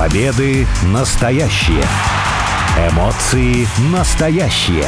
Победы 0.00 0.66
настоящие. 0.94 1.84
Эмоции 2.90 3.68
настоящие. 3.92 4.86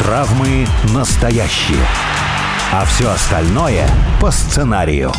Травмы 0.00 0.66
настоящие. 0.92 1.86
А 2.72 2.84
все 2.84 3.10
остальное 3.10 3.88
по 4.20 4.32
сценарию. 4.32 5.12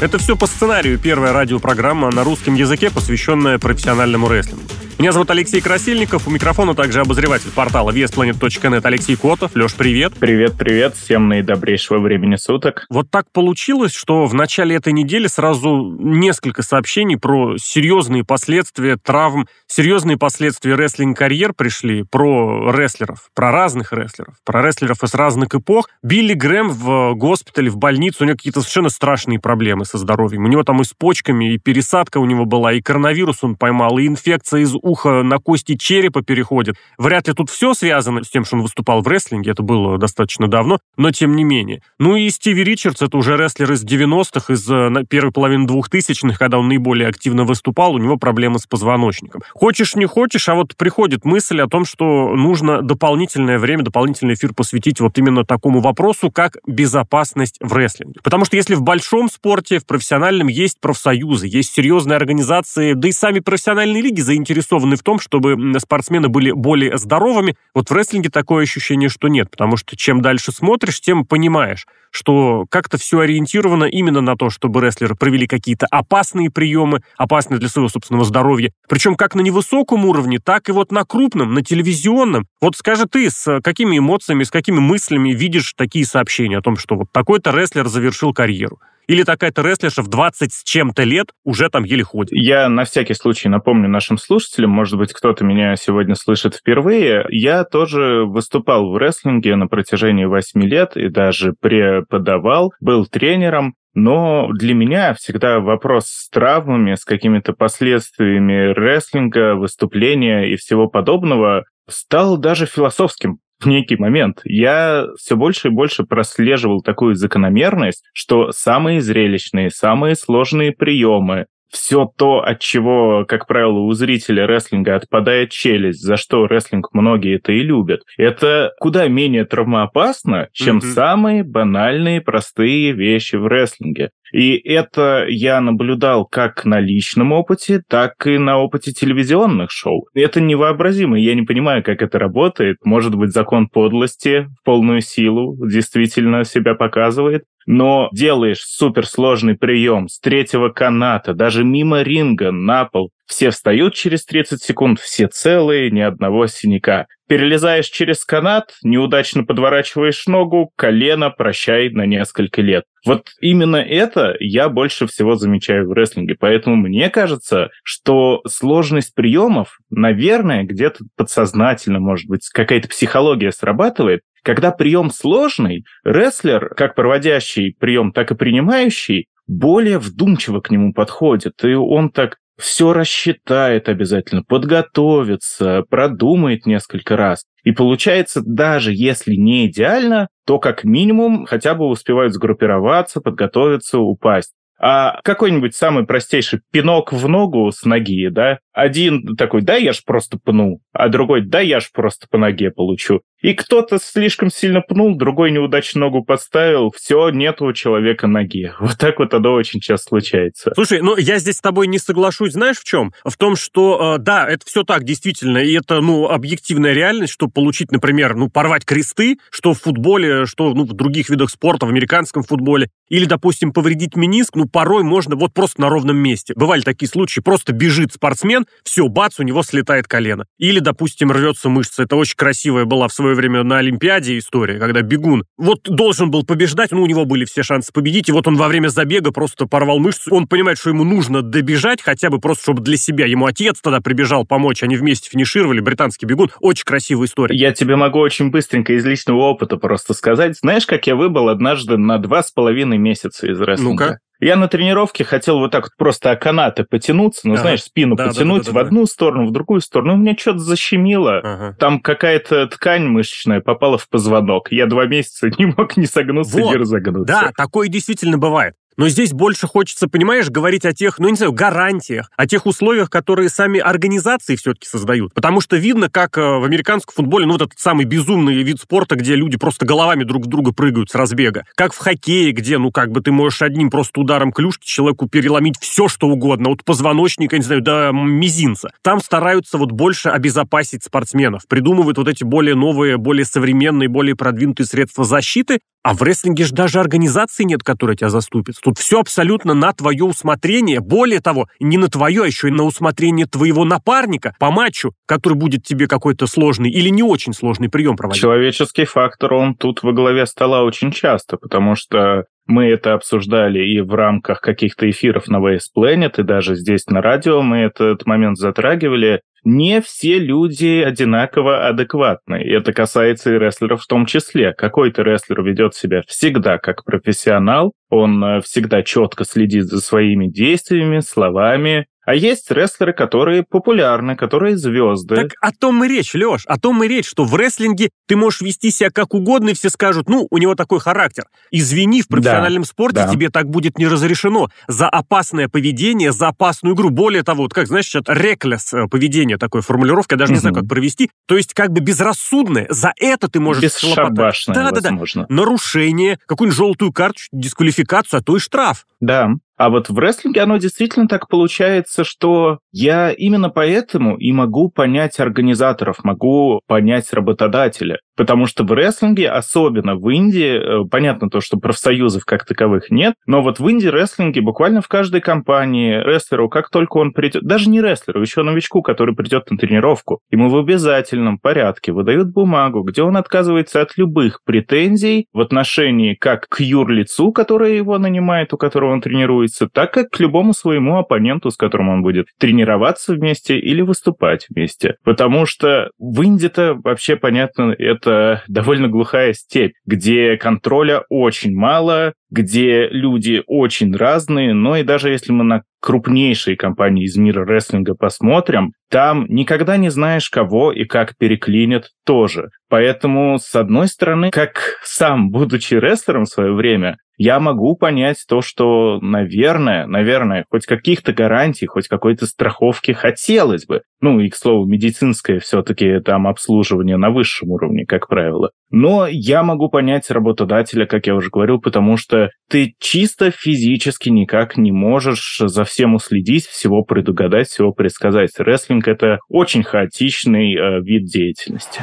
Это 0.00 0.16
все 0.16 0.34
по 0.34 0.46
сценарию. 0.46 0.98
Первая 0.98 1.34
радиопрограмма 1.34 2.10
на 2.10 2.24
русском 2.24 2.54
языке, 2.54 2.90
посвященная 2.90 3.58
профессиональному 3.58 4.28
рестлингу. 4.28 4.62
Меня 5.02 5.10
зовут 5.10 5.32
Алексей 5.32 5.60
Красильников, 5.60 6.28
у 6.28 6.30
микрофона 6.30 6.76
также 6.76 7.00
обозреватель 7.00 7.50
портала 7.50 7.90
VSPlanet.net 7.90 8.82
Алексей 8.84 9.16
Котов. 9.16 9.50
Леш, 9.56 9.74
привет. 9.74 10.12
Привет, 10.16 10.52
привет, 10.56 10.94
всем 10.94 11.26
наидобрейшего 11.26 11.98
времени 11.98 12.36
суток. 12.36 12.86
Вот 12.88 13.10
так 13.10 13.26
получилось, 13.32 13.92
что 13.92 14.26
в 14.26 14.34
начале 14.34 14.76
этой 14.76 14.92
недели 14.92 15.26
сразу 15.26 15.96
несколько 15.98 16.62
сообщений 16.62 17.16
про 17.16 17.56
серьезные 17.58 18.22
последствия 18.22 18.96
травм, 18.96 19.48
серьезные 19.66 20.18
последствия 20.18 20.76
рестлинг-карьер 20.76 21.52
пришли, 21.52 22.04
про 22.04 22.70
рестлеров, 22.70 23.30
про 23.34 23.50
разных 23.50 23.92
рестлеров, 23.92 24.36
про 24.44 24.62
рестлеров 24.62 25.02
из 25.02 25.12
разных 25.14 25.52
эпох. 25.52 25.88
Билли 26.04 26.34
Грэм 26.34 26.68
в 26.68 27.14
госпитале, 27.14 27.70
в 27.70 27.76
больнице, 27.76 28.22
у 28.22 28.26
него 28.26 28.36
какие-то 28.36 28.60
совершенно 28.60 28.88
страшные 28.88 29.40
проблемы 29.40 29.84
со 29.84 29.98
здоровьем. 29.98 30.44
У 30.44 30.48
него 30.48 30.62
там 30.62 30.80
и 30.80 30.84
с 30.84 30.92
почками, 30.96 31.54
и 31.54 31.58
пересадка 31.58 32.18
у 32.18 32.24
него 32.24 32.44
была, 32.44 32.72
и 32.72 32.80
коронавирус 32.80 33.42
он 33.42 33.56
поймал, 33.56 33.98
и 33.98 34.06
инфекция 34.06 34.60
из 34.60 34.72
уха 34.92 35.22
на 35.22 35.38
кости 35.38 35.76
черепа 35.76 36.22
переходит. 36.22 36.76
Вряд 36.98 37.26
ли 37.26 37.34
тут 37.34 37.48
все 37.48 37.72
связано 37.72 38.22
с 38.22 38.28
тем, 38.28 38.44
что 38.44 38.56
он 38.56 38.62
выступал 38.62 39.00
в 39.00 39.08
рестлинге, 39.08 39.52
это 39.52 39.62
было 39.62 39.96
достаточно 39.96 40.48
давно, 40.48 40.78
но 40.98 41.10
тем 41.10 41.34
не 41.34 41.44
менее. 41.44 41.82
Ну 41.98 42.16
и 42.16 42.28
Стиви 42.28 42.62
Ричардс, 42.62 43.00
это 43.00 43.16
уже 43.16 43.36
рестлер 43.36 43.72
из 43.72 43.84
90-х, 43.84 44.52
из 44.52 44.70
э, 44.70 45.04
первой 45.08 45.32
половины 45.32 45.66
2000-х, 45.66 46.36
когда 46.38 46.58
он 46.58 46.68
наиболее 46.68 47.08
активно 47.08 47.44
выступал, 47.44 47.94
у 47.94 47.98
него 47.98 48.18
проблемы 48.18 48.58
с 48.58 48.66
позвоночником. 48.66 49.40
Хочешь, 49.54 49.96
не 49.96 50.04
хочешь, 50.04 50.48
а 50.48 50.54
вот 50.54 50.76
приходит 50.76 51.24
мысль 51.24 51.60
о 51.62 51.68
том, 51.68 51.86
что 51.86 52.34
нужно 52.36 52.82
дополнительное 52.82 53.58
время, 53.58 53.82
дополнительный 53.82 54.34
эфир 54.34 54.52
посвятить 54.52 55.00
вот 55.00 55.16
именно 55.16 55.44
такому 55.44 55.80
вопросу, 55.80 56.30
как 56.30 56.58
безопасность 56.66 57.56
в 57.60 57.72
рестлинге. 57.72 58.20
Потому 58.22 58.44
что 58.44 58.56
если 58.56 58.74
в 58.74 58.82
большом 58.82 59.30
спорте, 59.30 59.78
в 59.78 59.86
профессиональном 59.86 60.48
есть 60.48 60.78
профсоюзы, 60.80 61.46
есть 61.46 61.72
серьезные 61.72 62.16
организации, 62.16 62.92
да 62.92 63.08
и 63.08 63.12
сами 63.12 63.40
профессиональные 63.40 64.02
лиги 64.02 64.20
заинтересованы 64.20 64.71
заинтересованы 64.72 64.96
в 64.96 65.02
том, 65.02 65.18
чтобы 65.18 65.78
спортсмены 65.80 66.28
были 66.28 66.52
более 66.52 66.96
здоровыми. 66.96 67.56
Вот 67.74 67.90
в 67.90 67.92
рестлинге 67.92 68.30
такое 68.30 68.64
ощущение, 68.64 69.08
что 69.08 69.28
нет, 69.28 69.50
потому 69.50 69.76
что 69.76 69.96
чем 69.96 70.20
дальше 70.20 70.52
смотришь, 70.52 71.00
тем 71.00 71.24
понимаешь, 71.24 71.86
что 72.10 72.66
как-то 72.70 72.98
все 72.98 73.20
ориентировано 73.20 73.84
именно 73.84 74.20
на 74.20 74.36
то, 74.36 74.50
чтобы 74.50 74.80
рестлеры 74.80 75.14
провели 75.14 75.46
какие-то 75.46 75.86
опасные 75.90 76.50
приемы, 76.50 77.02
опасные 77.16 77.58
для 77.58 77.68
своего 77.68 77.88
собственного 77.88 78.24
здоровья. 78.24 78.72
Причем 78.88 79.14
как 79.14 79.34
на 79.34 79.40
невысоком 79.40 80.04
уровне, 80.04 80.38
так 80.38 80.68
и 80.68 80.72
вот 80.72 80.92
на 80.92 81.04
крупном, 81.04 81.54
на 81.54 81.62
телевизионном. 81.62 82.46
Вот 82.60 82.76
скажи 82.76 83.06
ты, 83.06 83.30
с 83.30 83.60
какими 83.62 83.98
эмоциями, 83.98 84.44
с 84.44 84.50
какими 84.50 84.78
мыслями 84.78 85.30
видишь 85.30 85.74
такие 85.76 86.04
сообщения 86.04 86.58
о 86.58 86.62
том, 86.62 86.76
что 86.76 86.96
вот 86.96 87.06
такой-то 87.12 87.50
рестлер 87.50 87.88
завершил 87.88 88.34
карьеру? 88.34 88.78
Или 89.12 89.24
такая-то 89.24 89.60
рестлерша 89.60 90.00
в 90.00 90.08
20 90.08 90.54
с 90.54 90.64
чем-то 90.64 91.02
лет 91.02 91.32
уже 91.44 91.68
там 91.68 91.84
еле 91.84 92.02
ходит? 92.02 92.32
Я 92.32 92.70
на 92.70 92.84
всякий 92.84 93.12
случай 93.12 93.50
напомню 93.50 93.86
нашим 93.86 94.16
слушателям, 94.16 94.70
может 94.70 94.96
быть, 94.98 95.12
кто-то 95.12 95.44
меня 95.44 95.76
сегодня 95.76 96.14
слышит 96.14 96.54
впервые. 96.54 97.26
Я 97.28 97.64
тоже 97.64 98.24
выступал 98.24 98.90
в 98.90 98.96
рестлинге 98.96 99.54
на 99.56 99.66
протяжении 99.66 100.24
8 100.24 100.62
лет 100.62 100.96
и 100.96 101.10
даже 101.10 101.52
преподавал, 101.60 102.72
был 102.80 103.04
тренером. 103.04 103.74
Но 103.92 104.48
для 104.50 104.72
меня 104.72 105.12
всегда 105.12 105.60
вопрос 105.60 106.06
с 106.06 106.30
травмами, 106.30 106.94
с 106.94 107.04
какими-то 107.04 107.52
последствиями 107.52 108.72
рестлинга, 108.72 109.56
выступления 109.56 110.50
и 110.50 110.56
всего 110.56 110.88
подобного 110.88 111.64
стал 111.86 112.38
даже 112.38 112.64
философским 112.64 113.40
в 113.62 113.66
некий 113.66 113.96
момент 113.96 114.40
я 114.44 115.06
все 115.18 115.36
больше 115.36 115.68
и 115.68 115.70
больше 115.70 116.04
прослеживал 116.04 116.82
такую 116.82 117.14
закономерность, 117.14 118.04
что 118.12 118.52
самые 118.52 119.00
зрелищные, 119.00 119.70
самые 119.70 120.14
сложные 120.16 120.72
приемы, 120.72 121.46
все 121.72 122.04
то, 122.04 122.40
от 122.40 122.60
чего, 122.60 123.24
как 123.26 123.46
правило, 123.46 123.78
у 123.78 123.92
зрителя 123.92 124.46
рестлинга 124.46 124.94
отпадает 124.94 125.50
челюсть, 125.50 126.02
за 126.02 126.18
что 126.18 126.46
рестлинг 126.46 126.92
многие 126.92 127.36
это 127.36 127.52
и 127.52 127.60
любят, 127.60 128.02
это 128.18 128.72
куда 128.78 129.08
менее 129.08 129.46
травмоопасно, 129.46 130.48
чем 130.52 130.78
mm-hmm. 130.78 130.92
самые 130.92 131.44
банальные, 131.44 132.20
простые 132.20 132.92
вещи 132.92 133.36
в 133.36 133.46
рестлинге. 133.46 134.10
И 134.32 134.56
это 134.56 135.26
я 135.28 135.60
наблюдал 135.60 136.26
как 136.26 136.64
на 136.64 136.80
личном 136.80 137.32
опыте, 137.32 137.82
так 137.86 138.26
и 138.26 138.38
на 138.38 138.58
опыте 138.58 138.92
телевизионных 138.92 139.70
шоу. 139.70 140.06
Это 140.14 140.40
невообразимо, 140.40 141.18
я 141.18 141.34
не 141.34 141.42
понимаю, 141.42 141.82
как 141.82 142.02
это 142.02 142.18
работает. 142.18 142.78
Может 142.84 143.14
быть, 143.14 143.30
закон 143.30 143.68
подлости 143.68 144.48
в 144.60 144.64
полную 144.64 145.00
силу 145.00 145.56
действительно 145.68 146.44
себя 146.44 146.74
показывает 146.74 147.44
но 147.66 148.08
делаешь 148.12 148.62
суперсложный 148.64 149.54
прием 149.54 150.08
с 150.08 150.18
третьего 150.18 150.70
каната, 150.70 151.34
даже 151.34 151.64
мимо 151.64 152.02
ринга, 152.02 152.50
на 152.50 152.84
пол, 152.86 153.10
все 153.26 153.50
встают 153.50 153.94
через 153.94 154.24
30 154.24 154.62
секунд, 154.62 155.00
все 155.00 155.26
целые, 155.26 155.90
ни 155.90 156.00
одного 156.00 156.46
синяка. 156.46 157.06
Перелезаешь 157.28 157.86
через 157.86 158.24
канат, 158.24 158.74
неудачно 158.82 159.44
подворачиваешь 159.44 160.26
ногу, 160.26 160.70
колено 160.76 161.30
прощай 161.30 161.88
на 161.88 162.04
несколько 162.04 162.60
лет. 162.60 162.84
Вот 163.06 163.28
именно 163.40 163.76
это 163.76 164.36
я 164.38 164.68
больше 164.68 165.06
всего 165.06 165.36
замечаю 165.36 165.88
в 165.88 165.92
рестлинге. 165.92 166.36
Поэтому 166.38 166.76
мне 166.76 167.08
кажется, 167.10 167.70
что 167.82 168.42
сложность 168.46 169.14
приемов, 169.14 169.78
наверное, 169.90 170.64
где-то 170.64 171.04
подсознательно, 171.16 172.00
может 172.00 172.28
быть, 172.28 172.46
какая-то 172.48 172.88
психология 172.88 173.50
срабатывает, 173.50 174.20
когда 174.42 174.70
прием 174.70 175.10
сложный, 175.10 175.84
рестлер, 176.04 176.68
как 176.74 176.94
проводящий 176.94 177.74
прием, 177.78 178.12
так 178.12 178.30
и 178.32 178.34
принимающий, 178.34 179.28
более 179.46 179.98
вдумчиво 179.98 180.60
к 180.60 180.70
нему 180.70 180.92
подходит. 180.92 181.64
И 181.64 181.74
он 181.74 182.10
так 182.10 182.36
все 182.62 182.92
рассчитает 182.92 183.88
обязательно, 183.88 184.42
подготовится, 184.42 185.82
продумает 185.90 186.64
несколько 186.64 187.16
раз. 187.16 187.44
И 187.64 187.72
получается, 187.72 188.40
даже 188.44 188.92
если 188.94 189.34
не 189.34 189.66
идеально, 189.66 190.28
то 190.46 190.58
как 190.58 190.84
минимум 190.84 191.44
хотя 191.44 191.74
бы 191.74 191.86
успевают 191.86 192.32
сгруппироваться, 192.32 193.20
подготовиться, 193.20 193.98
упасть. 193.98 194.52
А 194.80 195.20
какой-нибудь 195.22 195.74
самый 195.76 196.06
простейший 196.06 196.60
пинок 196.72 197.12
в 197.12 197.28
ногу 197.28 197.70
с 197.70 197.84
ноги, 197.84 198.28
да, 198.28 198.58
один 198.72 199.36
такой, 199.36 199.62
да, 199.62 199.76
я 199.76 199.92
ж 199.92 200.02
просто 200.04 200.38
пну, 200.38 200.80
а 200.92 201.08
другой, 201.08 201.42
да, 201.42 201.60
я 201.60 201.80
ж 201.80 201.90
просто 201.92 202.26
по 202.30 202.38
ноге 202.38 202.70
получу. 202.70 203.20
И 203.42 203.54
кто-то 203.54 203.98
слишком 203.98 204.50
сильно 204.50 204.80
пнул, 204.80 205.16
другой 205.16 205.50
неудачно 205.50 206.02
ногу 206.02 206.22
подставил, 206.24 206.92
все, 206.96 207.30
нет 207.30 207.60
у 207.60 207.72
человека 207.72 208.26
ноги. 208.28 208.72
Вот 208.80 208.98
так 208.98 209.18
вот 209.18 209.34
оно 209.34 209.52
очень 209.54 209.80
часто 209.80 210.08
случается. 210.08 210.72
Слушай, 210.74 211.00
ну 211.02 211.16
я 211.16 211.38
здесь 211.38 211.56
с 211.56 211.60
тобой 211.60 211.88
не 211.88 211.98
соглашусь, 211.98 212.52
знаешь 212.52 212.78
в 212.78 212.84
чем? 212.84 213.12
В 213.24 213.36
том, 213.36 213.56
что, 213.56 214.16
э, 214.16 214.18
да, 214.18 214.48
это 214.48 214.64
все 214.64 214.84
так, 214.84 215.04
действительно, 215.04 215.58
и 215.58 215.72
это, 215.72 216.00
ну, 216.00 216.28
объективная 216.28 216.92
реальность, 216.92 217.32
что 217.32 217.48
получить, 217.48 217.90
например, 217.90 218.36
ну, 218.36 218.48
порвать 218.48 218.84
кресты, 218.84 219.38
что 219.50 219.74
в 219.74 219.80
футболе, 219.80 220.46
что, 220.46 220.72
ну, 220.72 220.84
в 220.84 220.92
других 220.92 221.28
видах 221.28 221.50
спорта, 221.50 221.86
в 221.86 221.88
американском 221.88 222.42
футболе, 222.42 222.88
или, 223.08 223.24
допустим, 223.24 223.72
повредить 223.72 224.16
мениск, 224.16 224.54
ну, 224.54 224.66
порой 224.68 225.02
можно 225.02 225.36
вот 225.36 225.52
просто 225.52 225.80
на 225.80 225.88
ровном 225.88 226.16
месте. 226.16 226.54
Бывали 226.56 226.80
такие 226.80 227.08
случаи, 227.08 227.40
просто 227.40 227.72
бежит 227.72 228.12
спортсмен, 228.12 228.61
все, 228.84 229.08
бац, 229.08 229.38
у 229.38 229.42
него 229.42 229.62
слетает 229.62 230.06
колено. 230.08 230.44
Или, 230.58 230.78
допустим, 230.78 231.30
рвется 231.30 231.68
мышца. 231.68 232.02
Это 232.02 232.16
очень 232.16 232.36
красивая 232.36 232.84
была 232.84 233.08
в 233.08 233.12
свое 233.12 233.34
время 233.34 233.62
на 233.62 233.78
Олимпиаде 233.78 234.38
история, 234.38 234.78
когда 234.78 235.02
бегун 235.02 235.44
вот 235.56 235.82
должен 235.84 236.30
был 236.30 236.44
побеждать, 236.44 236.90
ну, 236.90 237.02
у 237.02 237.06
него 237.06 237.24
были 237.24 237.44
все 237.44 237.62
шансы 237.62 237.92
победить, 237.92 238.28
и 238.28 238.32
вот 238.32 238.46
он 238.46 238.56
во 238.56 238.68
время 238.68 238.88
забега 238.88 239.32
просто 239.32 239.66
порвал 239.66 239.98
мышцу. 239.98 240.34
Он 240.34 240.46
понимает, 240.46 240.78
что 240.78 240.90
ему 240.90 241.04
нужно 241.04 241.42
добежать, 241.42 242.02
хотя 242.02 242.30
бы 242.30 242.38
просто, 242.40 242.64
чтобы 242.64 242.82
для 242.82 242.96
себя. 242.96 243.26
Ему 243.26 243.46
отец 243.46 243.80
тогда 243.82 244.00
прибежал 244.00 244.44
помочь, 244.44 244.82
они 244.82 244.96
вместе 244.96 245.30
финишировали, 245.30 245.80
британский 245.80 246.26
бегун. 246.26 246.50
Очень 246.60 246.84
красивая 246.84 247.26
история. 247.26 247.56
Я 247.56 247.72
тебе 247.72 247.96
могу 247.96 248.18
очень 248.18 248.50
быстренько 248.50 248.94
из 248.94 249.04
личного 249.04 249.38
опыта 249.38 249.76
просто 249.76 250.14
сказать. 250.14 250.58
Знаешь, 250.58 250.86
как 250.86 251.06
я 251.06 251.14
выбыл 251.14 251.48
однажды 251.48 251.96
на 251.96 252.18
два 252.18 252.42
с 252.42 252.50
половиной 252.50 252.98
месяца 252.98 253.46
из 253.46 253.60
рестлинга? 253.60 254.04
Ну-ка. 254.04 254.18
Я 254.42 254.56
на 254.56 254.66
тренировке 254.66 255.22
хотел 255.22 255.60
вот 255.60 255.70
так 255.70 255.84
вот 255.84 255.92
просто 255.96 256.32
о 256.32 256.36
канаты 256.36 256.82
потянуться, 256.82 257.42
ну, 257.46 257.54
ага. 257.54 257.62
знаешь, 257.62 257.84
спину 257.84 258.16
да, 258.16 258.26
потянуть 258.26 258.64
да, 258.64 258.72
да, 258.72 258.72
да, 258.72 258.82
в 258.82 258.86
одну 258.86 259.06
сторону, 259.06 259.46
в 259.46 259.52
другую 259.52 259.80
сторону. 259.80 260.14
У 260.14 260.16
меня 260.16 260.36
что-то 260.36 260.58
защемило. 260.58 261.38
Ага. 261.38 261.76
Там 261.78 262.00
какая-то 262.00 262.66
ткань 262.66 263.04
мышечная 263.04 263.60
попала 263.60 263.98
в 263.98 264.08
позвонок. 264.08 264.72
Я 264.72 264.86
два 264.86 265.06
месяца 265.06 265.48
не 265.58 265.66
мог 265.66 265.96
ни 265.96 266.06
согнуться, 266.06 266.58
вот. 266.58 266.72
ни 266.72 266.76
разогнуться. 266.76 267.32
Да, 267.32 267.52
такое 267.56 267.86
действительно 267.86 268.36
бывает. 268.36 268.74
Но 268.96 269.08
здесь 269.08 269.32
больше 269.32 269.66
хочется, 269.66 270.08
понимаешь, 270.08 270.50
говорить 270.50 270.84
о 270.84 270.92
тех, 270.92 271.18
ну, 271.18 271.28
не 271.28 271.36
знаю, 271.36 271.52
гарантиях, 271.52 272.30
о 272.36 272.46
тех 272.46 272.66
условиях, 272.66 273.10
которые 273.10 273.48
сами 273.48 273.80
организации 273.80 274.56
все-таки 274.56 274.86
создают. 274.86 275.34
Потому 275.34 275.60
что 275.60 275.76
видно, 275.76 276.10
как 276.10 276.36
э, 276.38 276.40
в 276.40 276.64
американском 276.64 277.14
футболе, 277.14 277.46
ну, 277.46 277.52
вот 277.52 277.62
этот 277.62 277.78
самый 277.78 278.04
безумный 278.04 278.62
вид 278.62 278.80
спорта, 278.80 279.16
где 279.16 279.34
люди 279.34 279.56
просто 279.56 279.86
головами 279.86 280.24
друг 280.24 280.46
в 280.46 280.48
друга 280.48 280.72
прыгают 280.72 281.10
с 281.10 281.14
разбега. 281.14 281.64
Как 281.74 281.92
в 281.92 281.98
хоккее, 281.98 282.52
где, 282.52 282.78
ну, 282.78 282.90
как 282.90 283.10
бы 283.10 283.20
ты 283.20 283.32
можешь 283.32 283.62
одним 283.62 283.90
просто 283.90 284.20
ударом 284.20 284.52
клюшки 284.52 284.86
человеку 284.86 285.28
переломить 285.28 285.76
все, 285.80 286.08
что 286.08 286.28
угодно, 286.28 286.70
от 286.70 286.84
позвоночника, 286.84 287.56
не 287.56 287.64
знаю, 287.64 287.80
до 287.80 288.10
мизинца. 288.12 288.90
Там 289.02 289.20
стараются 289.20 289.78
вот 289.78 289.92
больше 289.92 290.28
обезопасить 290.28 291.04
спортсменов, 291.04 291.66
придумывают 291.66 292.18
вот 292.18 292.28
эти 292.28 292.44
более 292.44 292.74
новые, 292.74 293.16
более 293.16 293.44
современные, 293.44 294.08
более 294.08 294.36
продвинутые 294.36 294.86
средства 294.86 295.24
защиты, 295.24 295.80
а 296.02 296.14
в 296.14 296.22
рестлинге 296.22 296.64
же 296.64 296.74
даже 296.74 296.98
организации 296.98 297.62
нет, 297.62 297.82
которая 297.84 298.16
тебя 298.16 298.28
заступит. 298.28 298.76
Тут 298.82 298.98
все 298.98 299.20
абсолютно 299.20 299.74
на 299.74 299.92
твое 299.92 300.24
усмотрение. 300.24 301.00
Более 301.00 301.40
того, 301.40 301.68
не 301.78 301.98
на 301.98 302.08
твое, 302.08 302.42
а 302.42 302.46
еще 302.46 302.68
и 302.68 302.72
на 302.72 302.82
усмотрение 302.82 303.46
твоего 303.46 303.84
напарника 303.84 304.54
по 304.58 304.72
матчу, 304.72 305.12
который 305.26 305.54
будет 305.54 305.84
тебе 305.84 306.08
какой-то 306.08 306.46
сложный 306.48 306.90
или 306.90 307.08
не 307.08 307.22
очень 307.22 307.52
сложный 307.52 307.88
прием 307.88 308.16
проводить. 308.16 308.42
Человеческий 308.42 309.04
фактор, 309.04 309.54
он 309.54 309.76
тут 309.76 310.02
во 310.02 310.12
главе 310.12 310.46
стола 310.46 310.82
очень 310.82 311.12
часто, 311.12 311.56
потому 311.56 311.94
что 311.94 312.46
мы 312.66 312.86
это 312.86 313.14
обсуждали 313.14 313.80
и 313.80 314.00
в 314.00 314.14
рамках 314.14 314.60
каких-то 314.60 315.08
эфиров 315.08 315.46
на 315.46 315.56
Waze 315.56 315.88
Planet, 315.96 316.32
и 316.38 316.42
даже 316.42 316.74
здесь 316.74 317.06
на 317.06 317.22
радио 317.22 317.62
мы 317.62 317.78
этот 317.78 318.26
момент 318.26 318.58
затрагивали 318.58 319.42
не 319.64 320.00
все 320.00 320.38
люди 320.38 321.02
одинаково 321.02 321.86
адекватны. 321.88 322.62
И 322.62 322.70
это 322.70 322.92
касается 322.92 323.54
и 323.54 323.58
рестлеров 323.58 324.02
в 324.02 324.06
том 324.06 324.26
числе. 324.26 324.72
Какой-то 324.72 325.22
рестлер 325.22 325.62
ведет 325.62 325.94
себя 325.94 326.22
всегда 326.26 326.78
как 326.78 327.04
профессионал, 327.04 327.92
он 328.08 328.42
э, 328.44 328.60
всегда 328.60 329.02
четко 329.02 329.44
следит 329.44 329.84
за 329.84 330.00
своими 330.00 330.46
действиями, 330.46 331.20
словами, 331.20 332.06
а 332.24 332.34
есть 332.34 332.70
рестлеры, 332.70 333.12
которые 333.12 333.64
популярны, 333.64 334.36
которые 334.36 334.76
звезды. 334.76 335.34
Так 335.34 335.52
о 335.60 335.72
том 335.72 336.04
и 336.04 336.08
речь, 336.08 336.34
Леш, 336.34 336.64
о 336.66 336.78
том 336.78 337.02
и 337.02 337.08
речь, 337.08 337.28
что 337.28 337.44
в 337.44 337.54
рестлинге 337.56 338.10
ты 338.28 338.36
можешь 338.36 338.60
вести 338.60 338.90
себя 338.92 339.10
как 339.10 339.34
угодно, 339.34 339.70
и 339.70 339.74
все 339.74 339.90
скажут, 339.90 340.28
ну, 340.28 340.46
у 340.48 340.58
него 340.58 340.76
такой 340.76 341.00
характер. 341.00 341.46
Извини, 341.72 342.22
в 342.22 342.28
профессиональном 342.28 342.82
да, 342.82 342.88
спорте 342.88 343.16
да. 343.16 343.28
тебе 343.28 343.50
так 343.50 343.68
будет 343.68 343.98
не 343.98 344.06
разрешено. 344.06 344.68
За 344.86 345.08
опасное 345.08 345.68
поведение, 345.68 346.30
за 346.30 346.48
опасную 346.48 346.94
игру. 346.94 347.10
Более 347.10 347.42
того, 347.42 347.64
вот 347.64 347.74
как, 347.74 347.88
знаешь, 347.88 348.06
сейчас 348.06 348.22
реклес 348.28 348.92
э, 348.94 349.08
поведение, 349.52 349.58
такой 349.58 349.82
формулировка, 349.82 350.34
я 350.34 350.38
даже 350.38 350.52
угу. 350.52 350.56
не 350.56 350.60
знаю, 350.60 350.74
как 350.74 350.86
провести. 350.86 351.30
То 351.46 351.56
есть 351.56 351.74
как 351.74 351.90
бы 351.90 352.00
безрассудное. 352.00 352.86
За 352.90 353.12
это 353.16 353.48
ты 353.48 353.60
можешь... 353.60 353.82
Бесшабашное, 353.82 354.74
да, 354.74 354.90
да, 354.90 355.00
да. 355.00 355.46
Нарушение, 355.48 356.38
какую-нибудь 356.46 356.76
желтую 356.76 357.12
карточку, 357.12 357.56
дисквалификацию, 357.56 358.40
а 358.40 358.42
то 358.42 358.56
и 358.56 358.60
штраф. 358.60 359.06
Да, 359.20 359.50
а 359.76 359.90
вот 359.90 360.08
в 360.08 360.18
рестлинге 360.18 360.60
оно 360.60 360.76
действительно 360.76 361.26
так 361.26 361.48
получается, 361.48 362.24
что 362.24 362.78
я 362.92 363.30
именно 363.30 363.70
поэтому 363.70 364.36
и 364.36 364.52
могу 364.52 364.90
понять 364.90 365.40
организаторов, 365.40 366.24
могу 366.24 366.80
понять 366.86 367.32
работодателя. 367.32 368.18
Потому 368.36 368.66
что 368.66 368.84
в 368.84 368.92
рестлинге, 368.92 369.50
особенно 369.50 370.16
в 370.16 370.28
Индии, 370.28 371.04
э, 371.04 371.08
понятно 371.10 371.50
то, 371.50 371.60
что 371.60 371.76
профсоюзов 371.76 372.44
как 372.44 372.64
таковых 372.64 373.10
нет, 373.10 373.34
но 373.46 373.62
вот 373.62 373.78
в 373.78 373.86
Индии 373.86 374.08
рестлинге 374.08 374.62
буквально 374.62 375.02
в 375.02 375.08
каждой 375.08 375.40
компании 375.40 376.14
рестлеру, 376.14 376.68
как 376.68 376.88
только 376.88 377.18
он 377.18 377.32
придет, 377.32 377.62
даже 377.62 377.90
не 377.90 378.00
рестлеру, 378.00 378.40
еще 378.40 378.62
новичку, 378.62 379.02
который 379.02 379.34
придет 379.34 379.70
на 379.70 379.76
тренировку, 379.76 380.40
ему 380.50 380.70
в 380.70 380.76
обязательном 380.76 381.58
порядке 381.58 382.12
выдают 382.12 382.52
бумагу, 382.52 383.02
где 383.02 383.22
он 383.22 383.36
отказывается 383.36 384.00
от 384.00 384.16
любых 384.16 384.60
претензий 384.64 385.46
в 385.52 385.60
отношении 385.60 386.34
как 386.34 386.68
к 386.68 386.80
юрлицу, 386.80 387.52
которое 387.52 387.94
его 387.94 388.18
нанимает, 388.18 388.72
у 388.72 388.78
которого 388.78 389.12
он 389.12 389.20
тренируется, 389.62 389.88
так 389.88 390.16
и 390.16 390.24
к 390.24 390.40
любому 390.40 390.72
своему 390.72 391.18
оппоненту, 391.18 391.70
с 391.70 391.76
которым 391.76 392.08
он 392.08 392.22
будет 392.22 392.46
тренироваться 392.58 393.34
вместе 393.34 393.78
или 393.78 394.02
выступать 394.02 394.66
вместе. 394.68 395.16
Потому 395.24 395.66
что 395.66 396.10
в 396.18 396.42
Индии-то 396.42 396.94
вообще 397.02 397.36
понятно, 397.36 397.94
это 397.98 398.62
довольно 398.68 399.08
глухая 399.08 399.52
степь, 399.52 399.94
где 400.06 400.56
контроля 400.56 401.22
очень 401.28 401.74
мало, 401.74 402.34
где 402.50 403.08
люди 403.08 403.62
очень 403.66 404.14
разные, 404.14 404.74
но 404.74 404.96
и 404.96 405.02
даже 405.04 405.30
если 405.30 405.52
мы 405.52 405.64
на 405.64 405.82
крупнейшие 406.00 406.76
компании 406.76 407.24
из 407.24 407.36
мира 407.36 407.64
рестлинга 407.64 408.14
посмотрим, 408.14 408.92
там 409.08 409.46
никогда 409.48 409.96
не 409.96 410.10
знаешь, 410.10 410.50
кого 410.50 410.92
и 410.92 411.04
как 411.04 411.36
переклинят 411.38 412.10
тоже. 412.26 412.70
Поэтому, 412.88 413.58
с 413.58 413.74
одной 413.74 414.08
стороны, 414.08 414.50
как 414.50 414.98
сам, 415.04 415.50
будучи 415.50 415.94
рестлером 415.94 416.44
в 416.44 416.48
свое 416.48 416.72
время, 416.72 417.16
я 417.36 417.60
могу 417.60 417.96
понять 417.96 418.44
то, 418.48 418.60
что, 418.60 419.18
наверное, 419.20 420.06
наверное, 420.06 420.64
хоть 420.70 420.86
каких-то 420.86 421.32
гарантий, 421.32 421.86
хоть 421.86 422.08
какой-то 422.08 422.46
страховки 422.46 423.12
хотелось 423.12 423.86
бы. 423.86 424.02
Ну 424.20 424.38
и, 424.40 424.48
к 424.48 424.56
слову, 424.56 424.86
медицинское 424.86 425.58
все-таки 425.58 426.20
там 426.20 426.46
обслуживание 426.46 427.16
на 427.16 427.30
высшем 427.30 427.70
уровне, 427.70 428.04
как 428.06 428.28
правило. 428.28 428.70
Но 428.90 429.26
я 429.26 429.62
могу 429.62 429.88
понять 429.88 430.30
работодателя, 430.30 431.06
как 431.06 431.26
я 431.26 431.34
уже 431.34 431.48
говорил, 431.50 431.80
потому 431.80 432.16
что 432.16 432.50
ты 432.70 432.94
чисто 433.00 433.50
физически 433.50 434.28
никак 434.28 434.76
не 434.76 434.92
можешь 434.92 435.58
за 435.58 435.84
всем 435.84 436.14
уследить, 436.14 436.66
всего 436.66 437.02
предугадать, 437.02 437.68
всего 437.68 437.92
предсказать. 437.92 438.50
Рестлинг— 438.58 439.08
это 439.08 439.38
очень 439.48 439.82
хаотичный 439.82 440.74
э, 440.74 441.00
вид 441.00 441.24
деятельности. 441.24 442.02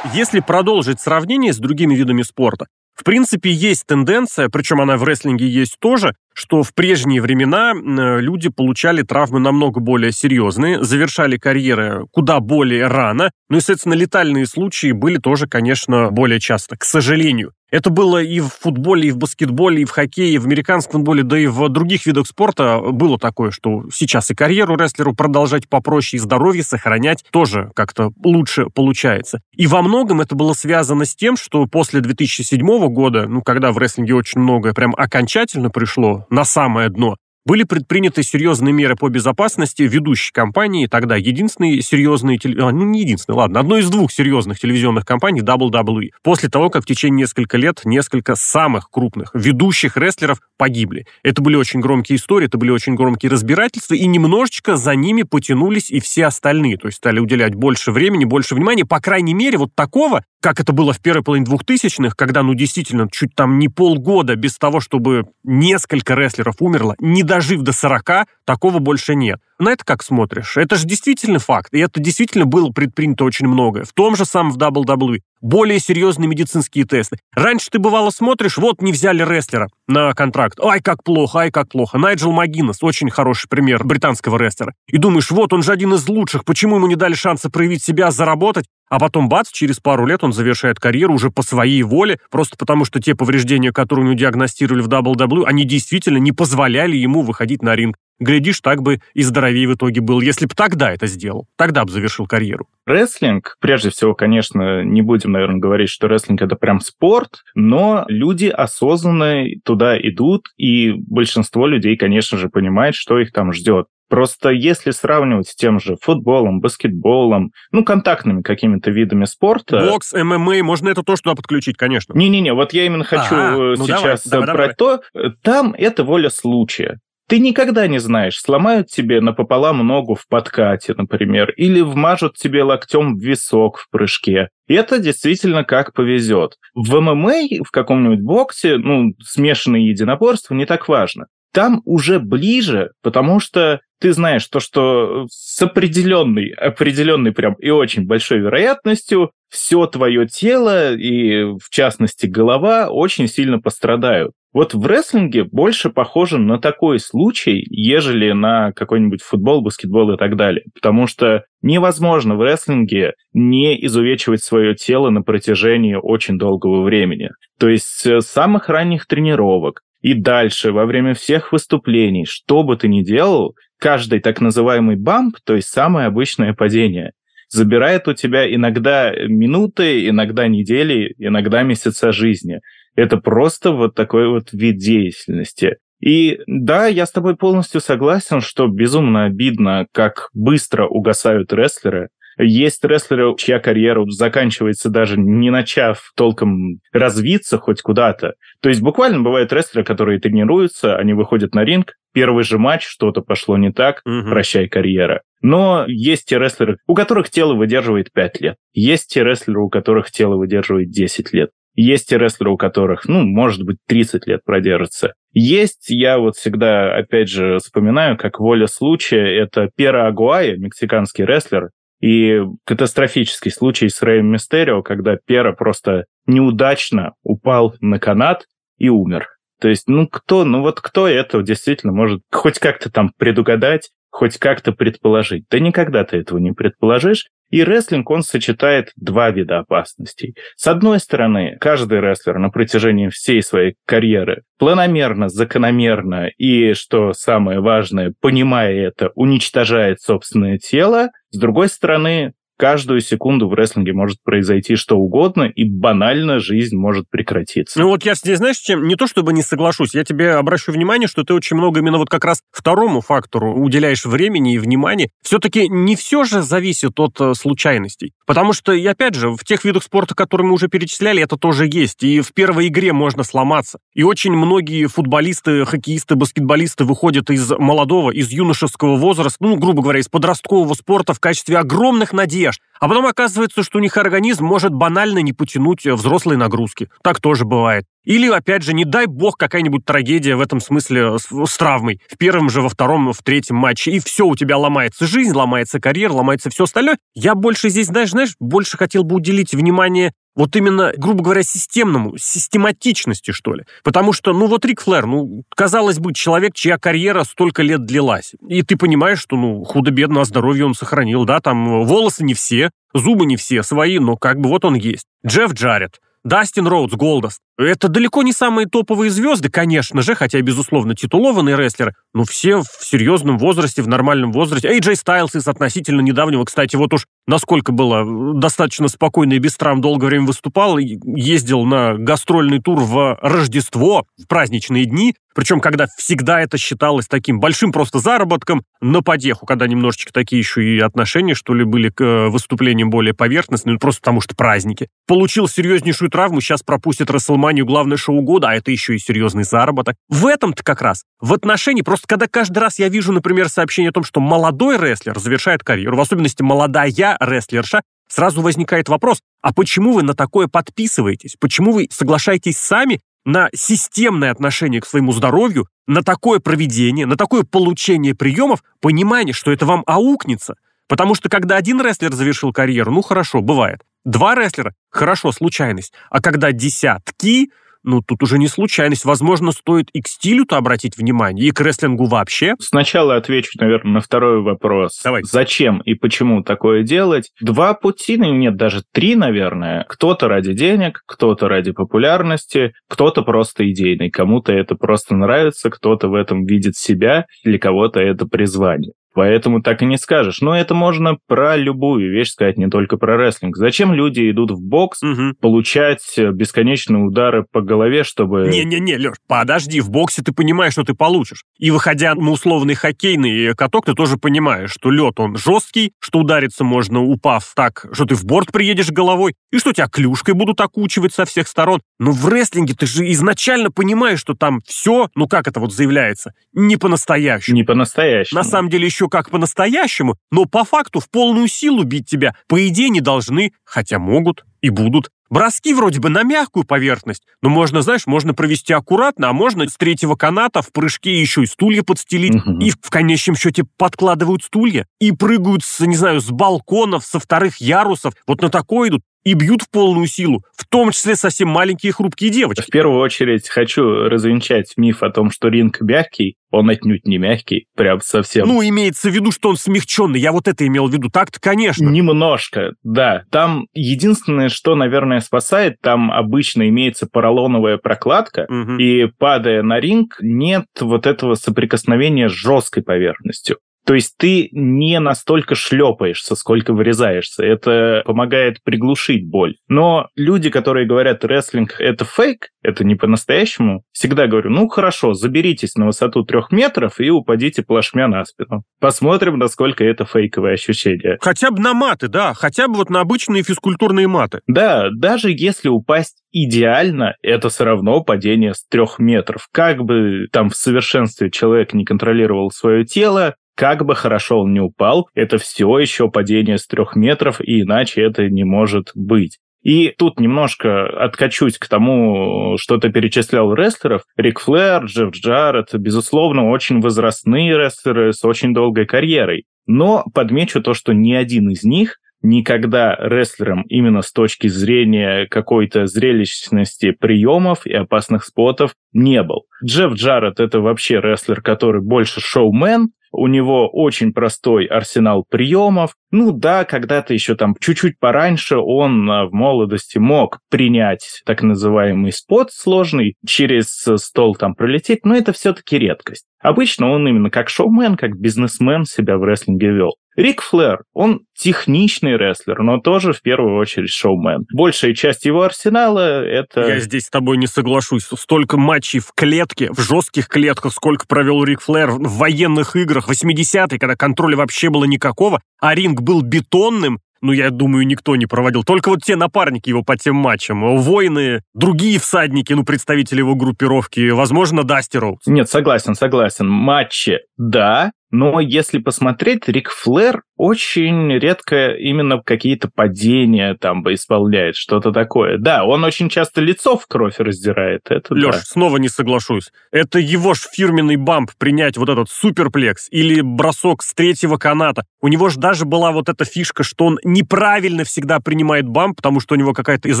Если 0.12 0.40
продолжить 0.40 1.00
сравнение 1.00 1.52
с 1.52 1.58
другими 1.58 1.94
видами 1.94 2.22
спорта, 2.22 2.66
в 2.94 3.04
принципе, 3.04 3.50
есть 3.50 3.86
тенденция, 3.86 4.48
причем 4.48 4.80
она 4.80 4.96
в 4.96 5.04
рестлинге 5.04 5.48
есть 5.48 5.76
тоже, 5.78 6.14
что 6.34 6.62
в 6.62 6.74
прежние 6.74 7.20
времена 7.20 7.72
люди 7.74 8.48
получали 8.48 9.02
травмы 9.02 9.40
намного 9.40 9.80
более 9.80 10.12
серьезные, 10.12 10.82
завершали 10.82 11.36
карьеры 11.36 12.06
куда 12.10 12.40
более 12.40 12.86
рано, 12.86 13.30
ну 13.48 13.58
и, 13.58 13.60
соответственно, 13.60 13.94
летальные 13.94 14.46
случаи 14.46 14.92
были 14.92 15.18
тоже, 15.18 15.46
конечно, 15.46 16.10
более 16.10 16.40
часто, 16.40 16.76
к 16.76 16.84
сожалению. 16.84 17.52
Это 17.70 17.88
было 17.88 18.22
и 18.22 18.38
в 18.40 18.48
футболе, 18.48 19.08
и 19.08 19.10
в 19.12 19.16
баскетболе, 19.16 19.80
и 19.80 19.84
в 19.86 19.90
хоккее, 19.90 20.34
и 20.34 20.38
в 20.38 20.44
американском 20.44 21.00
футболе, 21.00 21.22
да 21.22 21.38
и 21.38 21.46
в 21.46 21.70
других 21.70 22.04
видах 22.04 22.26
спорта 22.26 22.78
было 22.78 23.18
такое, 23.18 23.50
что 23.50 23.84
сейчас 23.90 24.30
и 24.30 24.34
карьеру 24.34 24.76
рестлеру 24.76 25.14
продолжать 25.14 25.70
попроще, 25.70 26.20
и 26.20 26.22
здоровье 26.22 26.64
сохранять 26.64 27.24
тоже 27.30 27.70
как-то 27.74 28.10
лучше 28.22 28.66
получается. 28.66 29.40
И 29.56 29.66
во 29.66 29.80
многом 29.80 30.20
это 30.20 30.34
было 30.34 30.52
связано 30.52 31.06
с 31.06 31.16
тем, 31.16 31.38
что 31.38 31.64
после 31.64 32.02
2007 32.02 32.60
года, 32.88 33.26
ну, 33.26 33.40
когда 33.40 33.72
в 33.72 33.78
рестлинге 33.78 34.16
очень 34.16 34.42
многое 34.42 34.74
прям 34.74 34.94
окончательно 34.94 35.70
пришло 35.70 36.21
на 36.30 36.44
самое 36.44 36.88
дно, 36.88 37.16
были 37.44 37.64
предприняты 37.64 38.22
серьезные 38.22 38.72
меры 38.72 38.94
по 38.94 39.08
безопасности 39.08 39.82
ведущей 39.82 40.30
компании, 40.32 40.86
тогда 40.86 41.16
единственной 41.16 41.82
серьезной, 41.82 42.40
а, 42.60 42.70
ну 42.70 42.84
не 42.84 43.00
единственной, 43.00 43.34
ладно, 43.34 43.60
одной 43.60 43.80
из 43.80 43.90
двух 43.90 44.12
серьезных 44.12 44.60
телевизионных 44.60 45.04
компаний 45.04 45.40
WWE. 45.40 46.10
После 46.22 46.48
того, 46.48 46.70
как 46.70 46.84
в 46.84 46.86
течение 46.86 47.22
нескольких 47.22 47.58
лет 47.58 47.80
несколько 47.84 48.36
самых 48.36 48.90
крупных 48.90 49.32
ведущих 49.34 49.96
рестлеров 49.96 50.38
погибли. 50.56 51.06
Это 51.24 51.42
были 51.42 51.56
очень 51.56 51.80
громкие 51.80 52.16
истории, 52.16 52.46
это 52.46 52.58
были 52.58 52.70
очень 52.70 52.94
громкие 52.94 53.30
разбирательства, 53.30 53.94
и 53.94 54.06
немножечко 54.06 54.76
за 54.76 54.94
ними 54.94 55.22
потянулись 55.24 55.90
и 55.90 55.98
все 55.98 56.26
остальные, 56.26 56.76
то 56.76 56.86
есть 56.86 56.98
стали 56.98 57.18
уделять 57.18 57.56
больше 57.56 57.90
времени, 57.90 58.24
больше 58.24 58.54
внимания, 58.54 58.84
по 58.84 59.00
крайней 59.00 59.34
мере, 59.34 59.58
вот 59.58 59.74
такого 59.74 60.22
как 60.42 60.60
это 60.60 60.72
было 60.72 60.92
в 60.92 61.00
первой 61.00 61.22
половине 61.22 61.46
двухтысячных, 61.46 62.16
когда, 62.16 62.42
ну, 62.42 62.52
действительно, 62.54 63.08
чуть 63.10 63.34
там 63.34 63.58
не 63.58 63.68
полгода 63.68 64.34
без 64.34 64.58
того, 64.58 64.80
чтобы 64.80 65.26
несколько 65.44 66.14
рестлеров 66.14 66.56
умерло, 66.60 66.96
не 66.98 67.22
дожив 67.22 67.62
до 67.62 67.72
40, 67.72 68.26
такого 68.44 68.80
больше 68.80 69.14
нет. 69.14 69.40
На 69.58 69.70
это 69.70 69.84
как 69.84 70.02
смотришь? 70.02 70.56
Это 70.56 70.74
же 70.74 70.86
действительно 70.86 71.38
факт, 71.38 71.72
и 71.72 71.78
это 71.78 72.00
действительно 72.00 72.46
было 72.46 72.70
предпринято 72.70 73.24
очень 73.24 73.46
многое. 73.46 73.84
В 73.84 73.92
том 73.92 74.16
же 74.16 74.24
самом 74.24 74.50
в 74.50 74.58
WWE. 74.58 75.20
Более 75.40 75.78
серьезные 75.78 76.28
медицинские 76.28 76.84
тесты. 76.84 77.18
Раньше 77.34 77.68
ты, 77.70 77.78
бывало, 77.78 78.10
смотришь, 78.10 78.56
вот 78.56 78.82
не 78.82 78.92
взяли 78.92 79.22
рестлера 79.24 79.68
на 79.86 80.12
контракт. 80.14 80.58
Ай, 80.60 80.80
как 80.80 81.04
плохо, 81.04 81.40
ай, 81.40 81.50
как 81.52 81.68
плохо. 81.68 81.98
Найджел 81.98 82.32
Магинес, 82.32 82.82
очень 82.82 83.10
хороший 83.10 83.48
пример 83.48 83.84
британского 83.84 84.36
рестлера. 84.36 84.74
И 84.88 84.98
думаешь, 84.98 85.30
вот 85.30 85.52
он 85.52 85.62
же 85.62 85.72
один 85.72 85.94
из 85.94 86.08
лучших, 86.08 86.44
почему 86.44 86.76
ему 86.76 86.88
не 86.88 86.96
дали 86.96 87.14
шанса 87.14 87.48
проявить 87.50 87.84
себя, 87.84 88.10
заработать? 88.10 88.66
А 88.92 88.98
потом, 88.98 89.30
бац, 89.30 89.50
через 89.50 89.80
пару 89.80 90.04
лет 90.04 90.22
он 90.22 90.34
завершает 90.34 90.78
карьеру 90.78 91.14
уже 91.14 91.30
по 91.30 91.40
своей 91.40 91.82
воле, 91.82 92.18
просто 92.30 92.58
потому 92.58 92.84
что 92.84 93.00
те 93.00 93.14
повреждения, 93.14 93.72
которые 93.72 94.04
у 94.04 94.08
него 94.08 94.18
диагностировали 94.18 94.82
в 94.82 94.88
WWE, 94.88 95.44
они 95.46 95.64
действительно 95.64 96.18
не 96.18 96.30
позволяли 96.30 96.94
ему 96.94 97.22
выходить 97.22 97.62
на 97.62 97.74
ринг. 97.74 97.96
Глядишь, 98.20 98.60
так 98.60 98.82
бы 98.82 99.00
и 99.14 99.22
здоровее 99.22 99.66
в 99.66 99.74
итоге 99.76 100.02
был, 100.02 100.20
если 100.20 100.44
бы 100.44 100.54
тогда 100.54 100.92
это 100.92 101.06
сделал. 101.06 101.46
Тогда 101.56 101.86
бы 101.86 101.90
завершил 101.90 102.26
карьеру. 102.26 102.66
Рестлинг, 102.84 103.56
прежде 103.60 103.88
всего, 103.88 104.12
конечно, 104.14 104.84
не 104.84 105.00
будем, 105.00 105.32
наверное, 105.32 105.58
говорить, 105.58 105.88
что 105.88 106.06
рестлинг 106.06 106.42
это 106.42 106.56
прям 106.56 106.80
спорт, 106.80 107.44
но 107.54 108.04
люди 108.08 108.48
осознанно 108.48 109.46
туда 109.64 109.98
идут, 109.98 110.48
и 110.58 110.92
большинство 110.92 111.66
людей, 111.66 111.96
конечно 111.96 112.36
же, 112.36 112.50
понимает, 112.50 112.94
что 112.94 113.18
их 113.18 113.32
там 113.32 113.54
ждет. 113.54 113.86
Просто 114.12 114.50
если 114.50 114.90
сравнивать 114.90 115.48
с 115.48 115.54
тем 115.54 115.80
же 115.80 115.96
футболом, 115.98 116.60
баскетболом, 116.60 117.52
ну, 117.70 117.82
контактными 117.82 118.42
какими-то 118.42 118.90
видами 118.90 119.24
спорта... 119.24 119.88
Бокс, 119.88 120.12
ММА, 120.12 120.62
можно 120.62 120.90
это 120.90 121.02
тоже 121.02 121.22
туда 121.22 121.34
подключить, 121.34 121.78
конечно. 121.78 122.12
Не-не-не, 122.12 122.52
вот 122.52 122.74
я 122.74 122.84
именно 122.84 123.04
хочу 123.04 123.34
а, 123.34 123.74
ну 123.78 123.86
сейчас 123.86 124.26
давай, 124.26 124.46
давай, 124.46 124.66
про 124.68 124.74
давай. 124.74 125.00
то, 125.14 125.32
там 125.42 125.74
это 125.78 126.04
воля 126.04 126.28
случая. 126.28 126.98
Ты 127.26 127.38
никогда 127.38 127.86
не 127.86 128.00
знаешь, 128.00 128.38
сломают 128.38 128.88
тебе 128.88 129.22
напополам 129.22 129.78
ногу 129.78 130.14
в 130.14 130.28
подкате, 130.28 130.92
например, 130.94 131.50
или 131.52 131.80
вмажут 131.80 132.36
тебе 132.36 132.64
локтем 132.64 133.16
в 133.16 133.18
висок 133.18 133.78
в 133.78 133.88
прыжке. 133.88 134.50
И 134.68 134.74
это 134.74 134.98
действительно 134.98 135.64
как 135.64 135.94
повезет. 135.94 136.56
В 136.74 137.00
ММА, 137.00 137.64
в 137.64 137.70
каком-нибудь 137.70 138.20
боксе, 138.20 138.76
ну, 138.76 139.14
смешанные 139.24 139.88
единоборства 139.88 140.52
не 140.52 140.66
так 140.66 140.86
важно. 140.86 141.28
Там 141.52 141.80
уже 141.84 142.18
ближе, 142.18 142.90
потому 143.02 143.40
что 143.40 143.80
ты 144.02 144.12
знаешь 144.12 144.48
то, 144.48 144.58
что 144.58 145.26
с 145.30 145.62
определенной, 145.62 146.48
определенной 146.48 147.30
прям 147.30 147.54
и 147.54 147.70
очень 147.70 148.04
большой 148.04 148.40
вероятностью 148.40 149.30
все 149.48 149.86
твое 149.86 150.26
тело 150.26 150.92
и, 150.92 151.44
в 151.44 151.70
частности, 151.70 152.26
голова 152.26 152.88
очень 152.88 153.28
сильно 153.28 153.60
пострадают. 153.60 154.32
Вот 154.52 154.74
в 154.74 154.84
рестлинге 154.84 155.44
больше 155.44 155.88
похоже 155.88 156.38
на 156.38 156.58
такой 156.58 156.98
случай, 156.98 157.64
ежели 157.70 158.32
на 158.32 158.72
какой-нибудь 158.72 159.22
футбол, 159.22 159.62
баскетбол 159.62 160.14
и 160.14 160.16
так 160.18 160.36
далее. 160.36 160.64
Потому 160.74 161.06
что 161.06 161.44
невозможно 161.62 162.34
в 162.34 162.42
рестлинге 162.42 163.14
не 163.32 163.86
изувечивать 163.86 164.42
свое 164.42 164.74
тело 164.74 165.10
на 165.10 165.22
протяжении 165.22 165.94
очень 165.94 166.38
долгого 166.38 166.82
времени. 166.82 167.30
То 167.60 167.68
есть 167.68 168.04
с 168.04 168.20
самых 168.22 168.68
ранних 168.68 169.06
тренировок 169.06 169.82
и 170.02 170.14
дальше, 170.14 170.72
во 170.72 170.84
время 170.84 171.14
всех 171.14 171.52
выступлений, 171.52 172.26
что 172.26 172.64
бы 172.64 172.76
ты 172.76 172.88
ни 172.88 173.02
делал, 173.02 173.54
каждый 173.82 174.20
так 174.20 174.40
называемый 174.40 174.94
бамп, 174.94 175.38
то 175.44 175.56
есть 175.56 175.68
самое 175.68 176.06
обычное 176.06 176.54
падение, 176.54 177.12
забирает 177.48 178.06
у 178.06 178.14
тебя 178.14 178.52
иногда 178.54 179.12
минуты, 179.26 180.08
иногда 180.08 180.46
недели, 180.46 181.14
иногда 181.18 181.62
месяца 181.64 182.12
жизни. 182.12 182.60
Это 182.94 183.16
просто 183.16 183.72
вот 183.72 183.96
такой 183.96 184.28
вот 184.28 184.52
вид 184.52 184.76
деятельности. 184.76 185.78
И 186.00 186.38
да, 186.46 186.86
я 186.86 187.06
с 187.06 187.10
тобой 187.10 187.36
полностью 187.36 187.80
согласен, 187.80 188.40
что 188.40 188.68
безумно 188.68 189.24
обидно, 189.24 189.86
как 189.92 190.28
быстро 190.32 190.86
угасают 190.86 191.52
рестлеры. 191.52 192.08
Есть 192.38 192.84
рестлеры, 192.84 193.34
чья 193.36 193.58
карьера 193.58 194.04
заканчивается 194.08 194.90
даже 194.90 195.18
не 195.18 195.50
начав 195.50 196.12
толком 196.16 196.80
развиться 196.92 197.58
хоть 197.58 197.82
куда-то. 197.82 198.34
То 198.60 198.68
есть 198.68 198.80
буквально 198.80 199.20
бывают 199.20 199.52
рестлеры, 199.52 199.84
которые 199.84 200.20
тренируются, 200.20 200.96
они 200.96 201.12
выходят 201.12 201.54
на 201.54 201.64
ринг, 201.64 201.94
первый 202.12 202.44
же 202.44 202.58
матч, 202.58 202.86
что-то 202.86 203.20
пошло 203.20 203.56
не 203.56 203.72
так, 203.72 204.02
угу. 204.04 204.30
прощай 204.30 204.68
карьера. 204.68 205.22
Но 205.40 205.84
есть 205.88 206.26
те 206.26 206.38
рестлеры, 206.38 206.78
у 206.86 206.94
которых 206.94 207.30
тело 207.30 207.54
выдерживает 207.54 208.12
5 208.12 208.40
лет. 208.40 208.56
Есть 208.72 209.12
те 209.12 209.24
рестлеры, 209.24 209.60
у 209.60 209.68
которых 209.68 210.10
тело 210.10 210.36
выдерживает 210.36 210.90
10 210.90 211.32
лет. 211.32 211.50
Есть 211.74 212.10
те 212.10 212.18
рестлеры, 212.18 212.50
у 212.50 212.56
которых, 212.56 213.08
ну, 213.08 213.22
может 213.22 213.64
быть, 213.64 213.78
30 213.88 214.26
лет 214.26 214.44
продержится. 214.44 215.14
Есть, 215.32 215.88
я 215.88 216.18
вот 216.18 216.36
всегда, 216.36 216.94
опять 216.94 217.28
же, 217.28 217.58
вспоминаю, 217.58 218.18
как 218.18 218.38
воля 218.38 218.66
случая, 218.66 219.38
это 219.38 219.70
Пера 219.74 220.06
Агуая, 220.06 220.56
мексиканский 220.58 221.24
рестлер, 221.24 221.70
и 222.02 222.42
катастрофический 222.64 223.52
случай 223.52 223.88
с 223.88 224.02
Рэем 224.02 224.26
Мистерио, 224.26 224.82
когда 224.82 225.16
Пера 225.16 225.52
просто 225.52 226.04
неудачно 226.26 227.14
упал 227.22 227.74
на 227.80 227.98
канат 227.98 228.46
и 228.76 228.88
умер. 228.88 229.28
То 229.60 229.68
есть, 229.68 229.86
ну 229.86 230.08
кто, 230.08 230.44
ну 230.44 230.60
вот 230.60 230.80
кто 230.80 231.06
это 231.06 231.40
действительно 231.42 231.92
может 231.92 232.22
хоть 232.30 232.58
как-то 232.58 232.90
там 232.90 233.12
предугадать, 233.16 233.90
хоть 234.10 234.36
как-то 234.38 234.72
предположить? 234.72 235.44
Да 235.48 235.60
никогда 235.60 236.04
ты 236.04 236.18
этого 236.18 236.38
не 236.38 236.50
предположишь. 236.50 237.28
И 237.52 237.62
рестлинг, 237.62 238.10
он 238.10 238.22
сочетает 238.22 238.92
два 238.96 239.30
вида 239.30 239.58
опасностей. 239.58 240.34
С 240.56 240.66
одной 240.66 240.98
стороны, 240.98 241.58
каждый 241.60 242.00
рестлер 242.00 242.38
на 242.38 242.48
протяжении 242.48 243.08
всей 243.08 243.42
своей 243.42 243.76
карьеры 243.86 244.42
планомерно, 244.58 245.28
закономерно 245.28 246.28
и, 246.38 246.72
что 246.72 247.12
самое 247.12 247.60
важное, 247.60 248.14
понимая 248.20 248.74
это, 248.74 249.10
уничтожает 249.14 250.00
собственное 250.00 250.58
тело. 250.58 251.10
С 251.30 251.38
другой 251.38 251.68
стороны, 251.68 252.32
каждую 252.62 253.00
секунду 253.00 253.48
в 253.48 253.54
рестлинге 253.54 253.92
может 253.92 254.22
произойти 254.22 254.76
что 254.76 254.96
угодно, 254.96 255.50
и 255.52 255.64
банально 255.64 256.38
жизнь 256.38 256.76
может 256.76 257.10
прекратиться. 257.10 257.80
Ну 257.80 257.88
вот 257.88 258.04
я 258.04 258.14
здесь, 258.14 258.38
знаешь, 258.38 258.58
чем 258.58 258.86
не 258.86 258.94
то 258.94 259.08
чтобы 259.08 259.32
не 259.32 259.42
соглашусь, 259.42 259.96
я 259.96 260.04
тебе 260.04 260.34
обращу 260.34 260.70
внимание, 260.70 261.08
что 261.08 261.24
ты 261.24 261.34
очень 261.34 261.56
много 261.56 261.80
именно 261.80 261.98
вот 261.98 262.08
как 262.08 262.24
раз 262.24 262.40
второму 262.52 263.00
фактору 263.00 263.52
уделяешь 263.54 264.04
времени 264.04 264.54
и 264.54 264.58
внимания. 264.58 265.10
Все-таки 265.24 265.68
не 265.68 265.96
все 265.96 266.22
же 266.22 266.42
зависит 266.42 267.00
от 267.00 267.20
э, 267.20 267.34
случайностей. 267.34 268.12
Потому 268.26 268.52
что, 268.52 268.72
и 268.72 268.86
опять 268.86 269.16
же, 269.16 269.30
в 269.30 269.42
тех 269.42 269.64
видах 269.64 269.82
спорта, 269.82 270.14
которые 270.14 270.46
мы 270.46 270.54
уже 270.54 270.68
перечисляли, 270.68 271.20
это 271.20 271.36
тоже 271.36 271.66
есть. 271.66 272.04
И 272.04 272.20
в 272.20 272.32
первой 272.32 272.68
игре 272.68 272.92
можно 272.92 273.24
сломаться. 273.24 273.80
И 273.92 274.04
очень 274.04 274.30
многие 274.30 274.86
футболисты, 274.86 275.64
хоккеисты, 275.64 276.14
баскетболисты 276.14 276.84
выходят 276.84 277.28
из 277.28 277.50
молодого, 277.50 278.12
из 278.12 278.30
юношеского 278.30 278.94
возраста, 278.94 279.38
ну, 279.40 279.56
грубо 279.56 279.82
говоря, 279.82 279.98
из 279.98 280.08
подросткового 280.08 280.74
спорта 280.74 281.12
в 281.12 281.18
качестве 281.18 281.58
огромных 281.58 282.12
надежд 282.12 282.51
ешь. 282.52 282.60
А 282.80 282.88
потом 282.88 283.06
оказывается, 283.06 283.62
что 283.62 283.78
у 283.78 283.80
них 283.80 283.96
организм 283.96 284.44
может 284.44 284.72
банально 284.72 285.18
не 285.18 285.32
потянуть 285.32 285.86
э, 285.86 285.94
взрослые 285.94 286.38
нагрузки. 286.38 286.88
Так 287.02 287.20
тоже 287.20 287.44
бывает. 287.44 287.84
Или, 288.04 288.28
опять 288.28 288.62
же, 288.62 288.74
не 288.74 288.84
дай 288.84 289.06
бог, 289.06 289.36
какая-нибудь 289.36 289.84
трагедия 289.84 290.34
в 290.34 290.40
этом 290.40 290.60
смысле 290.60 291.18
с, 291.18 291.28
с 291.30 291.56
травмой. 291.56 292.00
В 292.08 292.16
первом 292.18 292.50
же, 292.50 292.60
во 292.60 292.68
втором, 292.68 293.12
в 293.12 293.22
третьем 293.22 293.56
матче. 293.56 293.92
И 293.92 294.00
все, 294.00 294.26
у 294.26 294.34
тебя 294.34 294.58
ломается 294.58 295.06
жизнь, 295.06 295.32
ломается 295.32 295.80
карьера, 295.80 296.12
ломается 296.12 296.50
все 296.50 296.64
остальное. 296.64 296.98
Я 297.14 297.34
больше 297.34 297.68
здесь, 297.68 297.86
знаешь, 297.86 298.10
знаешь, 298.10 298.34
больше 298.40 298.76
хотел 298.76 299.04
бы 299.04 299.16
уделить 299.16 299.54
внимание 299.54 300.12
вот 300.34 300.56
именно, 300.56 300.92
грубо 300.96 301.22
говоря, 301.22 301.42
системному, 301.42 302.16
систематичности, 302.18 303.32
что 303.32 303.54
ли. 303.54 303.64
Потому 303.84 304.12
что, 304.12 304.32
ну 304.32 304.46
вот 304.46 304.64
Рик 304.64 304.80
Флэр, 304.80 305.06
ну, 305.06 305.42
казалось 305.54 305.98
бы, 305.98 306.14
человек, 306.14 306.54
чья 306.54 306.78
карьера 306.78 307.24
столько 307.24 307.62
лет 307.62 307.84
длилась. 307.84 308.32
И 308.48 308.62
ты 308.62 308.76
понимаешь, 308.76 309.20
что, 309.20 309.36
ну, 309.36 309.62
худо-бедно, 309.64 310.22
а 310.22 310.24
здоровье 310.24 310.64
он 310.64 310.74
сохранил, 310.74 311.24
да, 311.24 311.40
там 311.40 311.84
волосы 311.84 312.24
не 312.24 312.34
все, 312.34 312.70
зубы 312.94 313.26
не 313.26 313.36
все 313.36 313.62
свои, 313.62 313.98
но 313.98 314.16
как 314.16 314.38
бы 314.38 314.48
вот 314.48 314.64
он 314.64 314.74
есть. 314.74 315.06
Джефф 315.26 315.52
Джаред, 315.52 316.00
Дастин 316.24 316.66
Роудс, 316.66 316.94
Голдост. 316.94 317.40
Это 317.66 317.88
далеко 317.88 318.22
не 318.22 318.32
самые 318.32 318.66
топовые 318.66 319.10
звезды, 319.10 319.50
конечно 319.50 320.02
же, 320.02 320.14
хотя, 320.14 320.40
безусловно, 320.40 320.94
титулованные 320.94 321.56
рестлеры, 321.56 321.94
но 322.14 322.24
все 322.24 322.60
в 322.60 322.84
серьезном 322.84 323.38
возрасте, 323.38 323.82
в 323.82 323.88
нормальном 323.88 324.32
возрасте. 324.32 324.78
Джей 324.78 324.96
Стайлс 324.96 325.34
из 325.34 325.46
относительно 325.46 326.00
недавнего, 326.00 326.44
кстати, 326.44 326.76
вот 326.76 326.92
уж 326.92 327.06
насколько 327.26 327.72
было 327.72 328.34
достаточно 328.34 328.88
спокойно 328.88 329.34
и 329.34 329.38
без 329.38 329.56
травм 329.56 329.80
долгое 329.80 330.08
время 330.08 330.26
выступал, 330.26 330.78
ездил 330.78 331.64
на 331.64 331.94
гастрольный 331.94 332.60
тур 332.60 332.80
в 332.80 333.18
Рождество, 333.22 334.06
в 334.18 334.26
праздничные 334.26 334.84
дни, 334.84 335.14
причем, 335.34 335.60
когда 335.60 335.86
всегда 335.96 336.40
это 336.40 336.58
считалось 336.58 337.06
таким 337.08 337.40
большим 337.40 337.72
просто 337.72 337.98
заработком 337.98 338.62
на 338.80 339.02
подеху, 339.02 339.46
когда 339.46 339.66
немножечко 339.66 340.12
такие 340.12 340.40
еще 340.40 340.62
и 340.62 340.78
отношения, 340.80 341.34
что 341.34 341.54
ли, 341.54 341.64
были 341.64 341.88
к 341.88 342.02
э, 342.02 342.28
выступлениям 342.28 342.90
более 342.90 343.14
поверхностными, 343.14 343.74
ну, 343.74 343.78
просто 343.78 344.00
потому 344.02 344.20
что 344.20 344.34
праздники. 344.34 344.88
Получил 345.06 345.48
серьезнейшую 345.48 346.10
травму, 346.10 346.40
сейчас 346.40 346.62
пропустит 346.62 347.10
Расселманию, 347.52 347.66
главное 347.66 347.96
шоу 347.96 348.22
года, 348.22 348.48
а 348.48 348.54
это 348.54 348.70
еще 348.70 348.94
и 348.94 348.98
серьезный 348.98 349.44
заработок. 349.44 349.96
В 350.08 350.26
этом-то 350.26 350.62
как 350.62 350.80
раз, 350.80 351.04
в 351.20 351.34
отношении, 351.34 351.82
просто 351.82 352.06
когда 352.06 352.26
каждый 352.26 352.58
раз 352.58 352.78
я 352.78 352.88
вижу, 352.88 353.12
например, 353.12 353.48
сообщение 353.48 353.90
о 353.90 353.92
том, 353.92 354.04
что 354.04 354.20
молодой 354.20 354.78
рестлер 354.78 355.18
завершает 355.18 355.62
карьеру, 355.62 355.96
в 355.96 356.00
особенности 356.00 356.42
молодая 356.42 357.18
рестлерша, 357.20 357.82
сразу 358.08 358.40
возникает 358.40 358.88
вопрос, 358.88 359.20
а 359.42 359.52
почему 359.52 359.92
вы 359.92 360.02
на 360.02 360.14
такое 360.14 360.48
подписываетесь? 360.48 361.36
Почему 361.38 361.72
вы 361.72 361.88
соглашаетесь 361.90 362.56
сами 362.56 363.00
на 363.24 363.50
системное 363.54 364.30
отношение 364.30 364.80
к 364.80 364.86
своему 364.86 365.12
здоровью, 365.12 365.68
на 365.86 366.02
такое 366.02 366.40
проведение, 366.40 367.06
на 367.06 367.16
такое 367.16 367.44
получение 367.44 368.14
приемов, 368.14 368.64
понимание, 368.80 369.34
что 369.34 369.52
это 369.52 369.66
вам 369.66 369.82
аукнется. 369.86 370.54
Потому 370.92 371.14
что 371.14 371.30
когда 371.30 371.56
один 371.56 371.80
рестлер 371.80 372.12
завершил 372.12 372.52
карьеру, 372.52 372.92
ну 372.92 373.00
хорошо, 373.00 373.40
бывает. 373.40 373.80
Два 374.04 374.34
рестлера, 374.34 374.74
хорошо, 374.90 375.32
случайность. 375.32 375.94
А 376.10 376.20
когда 376.20 376.52
десятки, 376.52 377.48
ну, 377.82 378.02
тут 378.02 378.22
уже 378.22 378.36
не 378.36 378.46
случайность. 378.46 379.06
Возможно, 379.06 379.52
стоит 379.52 379.88
и 379.94 380.02
к 380.02 380.06
стилю-то 380.06 380.58
обратить 380.58 380.98
внимание, 380.98 381.48
и 381.48 381.50
к 381.50 381.62
рестлингу 381.62 382.04
вообще. 382.04 382.56
Сначала 382.60 383.16
отвечу, 383.16 383.52
наверное, 383.58 383.94
на 383.94 384.00
второй 384.00 384.42
вопрос. 384.42 385.00
Давай. 385.02 385.22
Зачем 385.24 385.80
и 385.80 385.94
почему 385.94 386.42
такое 386.42 386.82
делать? 386.82 387.30
Два 387.40 387.72
пути, 387.72 388.18
ну, 388.18 388.30
нет, 388.34 388.56
даже 388.56 388.82
три, 388.92 389.14
наверное. 389.14 389.86
Кто-то 389.88 390.28
ради 390.28 390.52
денег, 390.52 391.00
кто-то 391.06 391.48
ради 391.48 391.72
популярности, 391.72 392.74
кто-то 392.90 393.22
просто 393.22 393.66
идейный. 393.70 394.10
Кому-то 394.10 394.52
это 394.52 394.74
просто 394.74 395.14
нравится, 395.14 395.70
кто-то 395.70 396.08
в 396.08 396.14
этом 396.14 396.44
видит 396.44 396.76
себя, 396.76 397.24
для 397.44 397.58
кого-то 397.58 397.98
это 397.98 398.26
призвание. 398.26 398.92
Поэтому 399.14 399.62
так 399.62 399.82
и 399.82 399.86
не 399.86 399.98
скажешь. 399.98 400.40
Но 400.40 400.56
это 400.56 400.74
можно 400.74 401.16
про 401.26 401.56
любую 401.56 402.10
вещь 402.10 402.30
сказать, 402.30 402.58
не 402.58 402.68
только 402.68 402.96
про 402.96 403.16
рестлинг. 403.16 403.56
Зачем 403.56 403.92
люди 403.92 404.30
идут 404.30 404.52
в 404.52 404.60
бокс 404.60 405.02
угу. 405.02 405.34
получать 405.40 406.02
бесконечные 406.16 407.02
удары 407.02 407.44
по 407.50 407.60
голове, 407.60 408.04
чтобы... 408.04 408.48
Не-не-не, 408.48 408.96
Леш, 408.96 409.16
подожди, 409.26 409.80
в 409.80 409.90
боксе 409.90 410.22
ты 410.22 410.32
понимаешь, 410.32 410.72
что 410.72 410.84
ты 410.84 410.94
получишь. 410.94 411.44
И 411.58 411.70
выходя 411.70 412.14
на 412.14 412.30
условный 412.30 412.74
хоккейный 412.74 413.54
каток, 413.54 413.86
ты 413.86 413.94
тоже 413.94 414.16
понимаешь, 414.16 414.72
что 414.72 414.90
лед 414.90 415.20
он 415.20 415.36
жесткий, 415.36 415.92
что 415.98 416.20
удариться 416.20 416.64
можно, 416.64 417.00
упав 417.02 417.52
так, 417.54 417.86
что 417.92 418.04
ты 418.04 418.14
в 418.14 418.24
борт 418.24 418.52
приедешь 418.52 418.90
головой, 418.90 419.34
и 419.50 419.58
что 419.58 419.72
тебя 419.72 419.88
клюшкой 419.88 420.34
будут 420.34 420.60
окучивать 420.60 421.12
со 421.12 421.24
всех 421.24 421.48
сторон. 421.48 421.80
Но 421.98 422.12
в 422.12 422.28
рестлинге 422.28 422.74
ты 422.74 422.86
же 422.86 423.10
изначально 423.12 423.70
понимаешь, 423.70 424.20
что 424.20 424.34
там 424.34 424.60
все, 424.66 425.08
ну 425.14 425.28
как 425.28 425.48
это 425.48 425.60
вот 425.60 425.72
заявляется, 425.72 426.32
не 426.52 426.76
по-настоящему. 426.76 427.56
Не 427.56 427.64
по-настоящему. 427.64 428.38
На 428.38 428.44
самом 428.44 428.70
деле 428.70 428.86
еще 428.86 429.01
как 429.08 429.30
по-настоящему, 429.30 430.16
но 430.30 430.44
по 430.44 430.64
факту 430.64 431.00
в 431.00 431.08
полную 431.10 431.48
силу 431.48 431.84
бить 431.84 432.08
тебя, 432.08 432.34
по 432.48 432.66
идее, 432.66 432.90
не 432.90 433.00
должны, 433.00 433.52
хотя 433.64 433.98
могут 433.98 434.44
и 434.60 434.70
будут. 434.70 435.10
Броски 435.32 435.72
вроде 435.72 435.98
бы 435.98 436.10
на 436.10 436.24
мягкую 436.24 436.64
поверхность, 436.66 437.22
но 437.40 437.48
можно, 437.48 437.80
знаешь, 437.80 438.06
можно 438.06 438.34
провести 438.34 438.74
аккуратно, 438.74 439.30
а 439.30 439.32
можно 439.32 439.66
с 439.66 439.76
третьего 439.78 440.14
каната 440.14 440.60
в 440.60 440.70
прыжке 440.72 441.20
еще 441.20 441.42
и 441.42 441.46
стулья 441.46 441.82
подстелить. 441.82 442.34
Угу. 442.34 442.58
И 442.60 442.70
в 442.70 442.90
конечном 442.90 443.36
счете 443.36 443.64
подкладывают 443.78 444.44
стулья 444.44 444.86
и 445.00 445.10
прыгают, 445.10 445.64
с, 445.64 445.80
не 445.80 445.96
знаю, 445.96 446.20
с 446.20 446.28
балконов, 446.30 447.06
со 447.06 447.18
вторых 447.18 447.62
ярусов. 447.62 448.12
Вот 448.26 448.42
на 448.42 448.50
такое 448.50 448.90
идут 448.90 449.00
и 449.24 449.34
бьют 449.34 449.62
в 449.62 449.70
полную 449.70 450.06
силу, 450.06 450.42
в 450.56 450.66
том 450.66 450.90
числе 450.90 451.16
совсем 451.16 451.48
маленькие 451.48 451.92
хрупкие 451.92 452.30
девочки. 452.30 452.62
В 452.62 452.70
первую 452.70 453.00
очередь 453.00 453.48
хочу 453.48 453.82
развенчать 453.82 454.72
миф 454.76 455.02
о 455.02 455.10
том, 455.10 455.30
что 455.30 455.48
ринг 455.48 455.80
мягкий. 455.80 456.36
Он 456.50 456.68
отнюдь 456.68 457.06
не 457.06 457.16
мягкий, 457.16 457.66
прям 457.74 458.02
совсем. 458.02 458.46
Ну, 458.46 458.62
имеется 458.62 459.08
в 459.08 459.12
виду, 459.12 459.32
что 459.32 459.48
он 459.48 459.56
смягченный. 459.56 460.20
Я 460.20 460.32
вот 460.32 460.48
это 460.48 460.66
имел 460.66 460.86
в 460.86 460.92
виду. 460.92 461.08
Так-то, 461.08 461.40
конечно. 461.40 461.88
Немножко, 461.88 462.74
да. 462.82 463.22
Там 463.30 463.68
единственное, 463.72 464.50
что, 464.50 464.74
наверное, 464.74 465.20
спасает, 465.20 465.76
там 465.80 466.12
обычно 466.12 466.68
имеется 466.68 467.06
поролоновая 467.10 467.78
прокладка, 467.78 468.46
угу. 468.50 468.76
и 468.76 469.06
падая 469.06 469.62
на 469.62 469.80
ринг, 469.80 470.18
нет 470.20 470.66
вот 470.78 471.06
этого 471.06 471.36
соприкосновения 471.36 472.28
с 472.28 472.32
жесткой 472.32 472.82
поверхностью. 472.82 473.56
То 473.84 473.94
есть 473.94 474.14
ты 474.16 474.48
не 474.52 475.00
настолько 475.00 475.54
шлепаешься, 475.54 476.36
сколько 476.36 476.72
вырезаешься. 476.72 477.44
Это 477.44 478.02
помогает 478.06 478.62
приглушить 478.62 479.28
боль. 479.28 479.56
Но 479.68 480.08
люди, 480.14 480.50
которые 480.50 480.86
говорят, 480.86 481.24
рестлинг— 481.24 481.76
это 481.78 482.04
фейк, 482.04 482.48
это 482.62 482.84
не 482.84 482.94
по-настоящему, 482.94 483.82
всегда 483.92 484.26
говорю, 484.26 484.50
ну 484.50 484.68
хорошо, 484.68 485.14
заберитесь 485.14 485.74
на 485.74 485.86
высоту 485.86 486.24
трех 486.24 486.52
метров 486.52 487.00
и 487.00 487.10
упадите 487.10 487.62
плашмя 487.62 488.06
на 488.06 488.24
спину. 488.24 488.62
Посмотрим, 488.80 489.38
насколько 489.38 489.84
это 489.84 490.04
фейковое 490.04 490.54
ощущение. 490.54 491.18
Хотя 491.20 491.50
бы 491.50 491.60
на 491.60 491.74
маты, 491.74 492.08
да, 492.08 492.34
хотя 492.34 492.68
бы 492.68 492.76
вот 492.76 492.90
на 492.90 493.00
обычные 493.00 493.42
физкультурные 493.42 494.06
маты. 494.06 494.40
Да, 494.46 494.90
даже 494.90 495.30
если 495.30 495.68
упасть 495.68 496.22
идеально, 496.30 497.14
это 497.22 497.48
все 497.48 497.64
равно 497.64 498.02
падение 498.02 498.54
с 498.54 498.64
трех 498.66 498.98
метров. 498.98 499.48
Как 499.52 499.82
бы 499.82 500.28
там 500.32 500.50
в 500.50 500.56
совершенстве 500.56 501.30
человек 501.30 501.74
не 501.74 501.84
контролировал 501.84 502.50
свое 502.50 502.84
тело, 502.84 503.34
как 503.54 503.84
бы 503.84 503.94
хорошо 503.94 504.40
он 504.40 504.52
не 504.52 504.60
упал, 504.60 505.08
это 505.14 505.38
все 505.38 505.78
еще 505.78 506.10
падение 506.10 506.58
с 506.58 506.66
трех 506.66 506.96
метров, 506.96 507.40
и 507.40 507.62
иначе 507.62 508.02
это 508.02 508.28
не 508.28 508.44
может 508.44 508.90
быть. 508.94 509.38
И 509.62 509.94
тут 509.96 510.18
немножко 510.18 510.86
откачусь 511.04 511.56
к 511.56 511.68
тому, 511.68 512.56
что 512.58 512.78
ты 512.78 512.90
перечислял 512.90 513.54
рестлеров. 513.54 514.02
Рик 514.16 514.40
Флэр, 514.40 514.86
Джефф 514.86 515.14
Джаред, 515.14 515.68
безусловно, 515.74 516.50
очень 516.50 516.80
возрастные 516.80 517.56
рестлеры 517.56 518.12
с 518.12 518.24
очень 518.24 518.52
долгой 518.52 518.86
карьерой. 518.86 519.44
Но 519.66 520.04
подмечу 520.12 520.60
то, 520.60 520.74
что 520.74 520.92
ни 520.92 521.12
один 521.12 521.50
из 521.50 521.62
них 521.62 521.98
никогда 522.22 522.96
рестлером 522.98 523.62
именно 523.62 524.02
с 524.02 524.12
точки 524.12 524.46
зрения 524.46 525.26
какой-то 525.26 525.86
зрелищности 525.86 526.92
приемов 526.92 527.66
и 527.66 527.72
опасных 527.72 528.24
спотов 528.24 528.74
не 528.92 529.22
был. 529.22 529.44
Джефф 529.64 529.94
Джаред— 529.94 530.40
это 530.40 530.60
вообще 530.60 531.00
рестлер, 531.00 531.42
который 531.42 531.82
больше 531.82 532.20
шоумен, 532.20 532.90
у 533.12 533.26
него 533.26 533.68
очень 533.68 534.12
простой 534.12 534.64
арсенал 534.64 535.24
приемов. 535.28 535.94
Ну 536.10 536.32
да, 536.32 536.64
когда-то 536.64 537.12
еще 537.12 537.34
там 537.36 537.54
чуть-чуть 537.60 537.98
пораньше 537.98 538.56
он 538.56 539.08
а, 539.10 539.26
в 539.26 539.32
молодости 539.32 539.98
мог 539.98 540.40
принять 540.50 541.22
так 541.26 541.42
называемый 541.42 542.12
спот 542.12 542.52
сложный, 542.52 543.16
через 543.26 543.68
стол 543.96 544.34
там 544.34 544.54
пролететь, 544.54 545.04
но 545.04 545.14
это 545.14 545.32
все-таки 545.32 545.78
редкость. 545.78 546.26
Обычно 546.40 546.90
он 546.90 547.06
именно 547.06 547.30
как 547.30 547.50
шоумен, 547.50 547.96
как 547.96 548.18
бизнесмен 548.18 548.84
себя 548.84 549.18
в 549.18 549.24
рестлинге 549.24 549.70
вел. 549.72 549.92
Рик 550.16 550.42
Флэр, 550.42 550.80
он 550.92 551.20
техничный 551.34 552.16
рестлер, 552.16 552.62
но 552.62 552.78
тоже 552.78 553.12
в 553.12 553.22
первую 553.22 553.58
очередь 553.58 553.90
шоумен. 553.90 554.44
Большая 554.54 554.94
часть 554.94 555.24
его 555.24 555.42
арсенала— 555.42 556.22
это... 556.24 556.60
Я 556.60 556.80
здесь 556.80 557.06
с 557.06 557.10
тобой 557.10 557.38
не 557.38 557.46
соглашусь. 557.46 558.04
Столько 558.04 558.58
матчей 558.58 559.00
в 559.00 559.12
клетке, 559.14 559.70
в 559.72 559.80
жестких 559.80 560.28
клетках, 560.28 560.72
сколько 560.72 561.06
провел 561.06 561.42
Рик 561.44 561.62
Флэр 561.62 561.90
в 561.90 562.18
военных 562.18 562.76
играх 562.76 563.08
80-е, 563.10 563.78
когда 563.78 563.96
контроля 563.96 564.36
вообще 564.36 564.70
было 564.70 564.84
никакого, 564.84 565.40
а 565.60 565.74
ринг 565.74 566.02
был 566.02 566.22
бетонным, 566.22 567.00
ну, 567.22 567.30
я 567.30 567.50
думаю, 567.50 567.86
никто 567.86 568.16
не 568.16 568.26
проводил. 568.26 568.64
Только 568.64 568.88
вот 568.88 569.04
те 569.04 569.14
напарники 569.14 569.68
его 569.68 569.82
по 569.82 569.96
тем 569.96 570.16
матчам. 570.16 570.76
Воины, 570.78 571.42
другие 571.54 572.00
всадники, 572.00 572.52
ну, 572.52 572.64
представители 572.64 573.20
его 573.20 573.36
группировки, 573.36 574.10
возможно, 574.10 574.64
Дасти 574.64 574.96
Роуз. 574.96 575.20
Нет, 575.26 575.48
согласен, 575.48 575.94
согласен. 575.94 576.48
Матчи, 576.48 577.20
да, 577.36 577.92
но 578.12 578.40
если 578.40 578.78
посмотреть, 578.78 579.48
Рик 579.48 579.70
Флэр 579.70 580.22
очень 580.36 581.12
редко 581.18 581.68
именно 581.68 582.20
какие-то 582.20 582.68
падения 582.68 583.56
там 583.58 583.82
бы 583.82 583.94
исполняет, 583.94 584.54
что-то 584.56 584.92
такое. 584.92 585.38
Да, 585.38 585.64
он 585.64 585.82
очень 585.84 586.08
часто 586.08 586.40
лицо 586.40 586.76
в 586.76 586.86
кровь 586.86 587.14
раздирает. 587.18 587.82
Это 587.88 588.12
Леш, 588.12 588.34
да. 588.34 588.40
снова 588.44 588.76
не 588.76 588.88
соглашусь. 588.88 589.50
Это 589.70 589.98
его 589.98 590.34
ж 590.34 590.40
фирменный 590.52 590.96
бамп 590.96 591.30
принять 591.38 591.76
вот 591.76 591.88
этот 591.88 592.10
суперплекс 592.10 592.88
или 592.90 593.20
бросок 593.20 593.82
с 593.82 593.94
третьего 593.94 594.36
каната. 594.36 594.84
У 595.00 595.08
него 595.08 595.28
же 595.28 595.38
даже 595.38 595.64
была 595.64 595.90
вот 595.92 596.08
эта 596.08 596.24
фишка, 596.24 596.64
что 596.64 596.86
он 596.86 596.98
неправильно 597.04 597.84
всегда 597.84 598.20
принимает 598.20 598.68
бамп, 598.68 598.96
потому 598.96 599.20
что 599.20 599.34
у 599.34 599.38
него 599.38 599.54
какая-то 599.54 599.88
из 599.88 600.00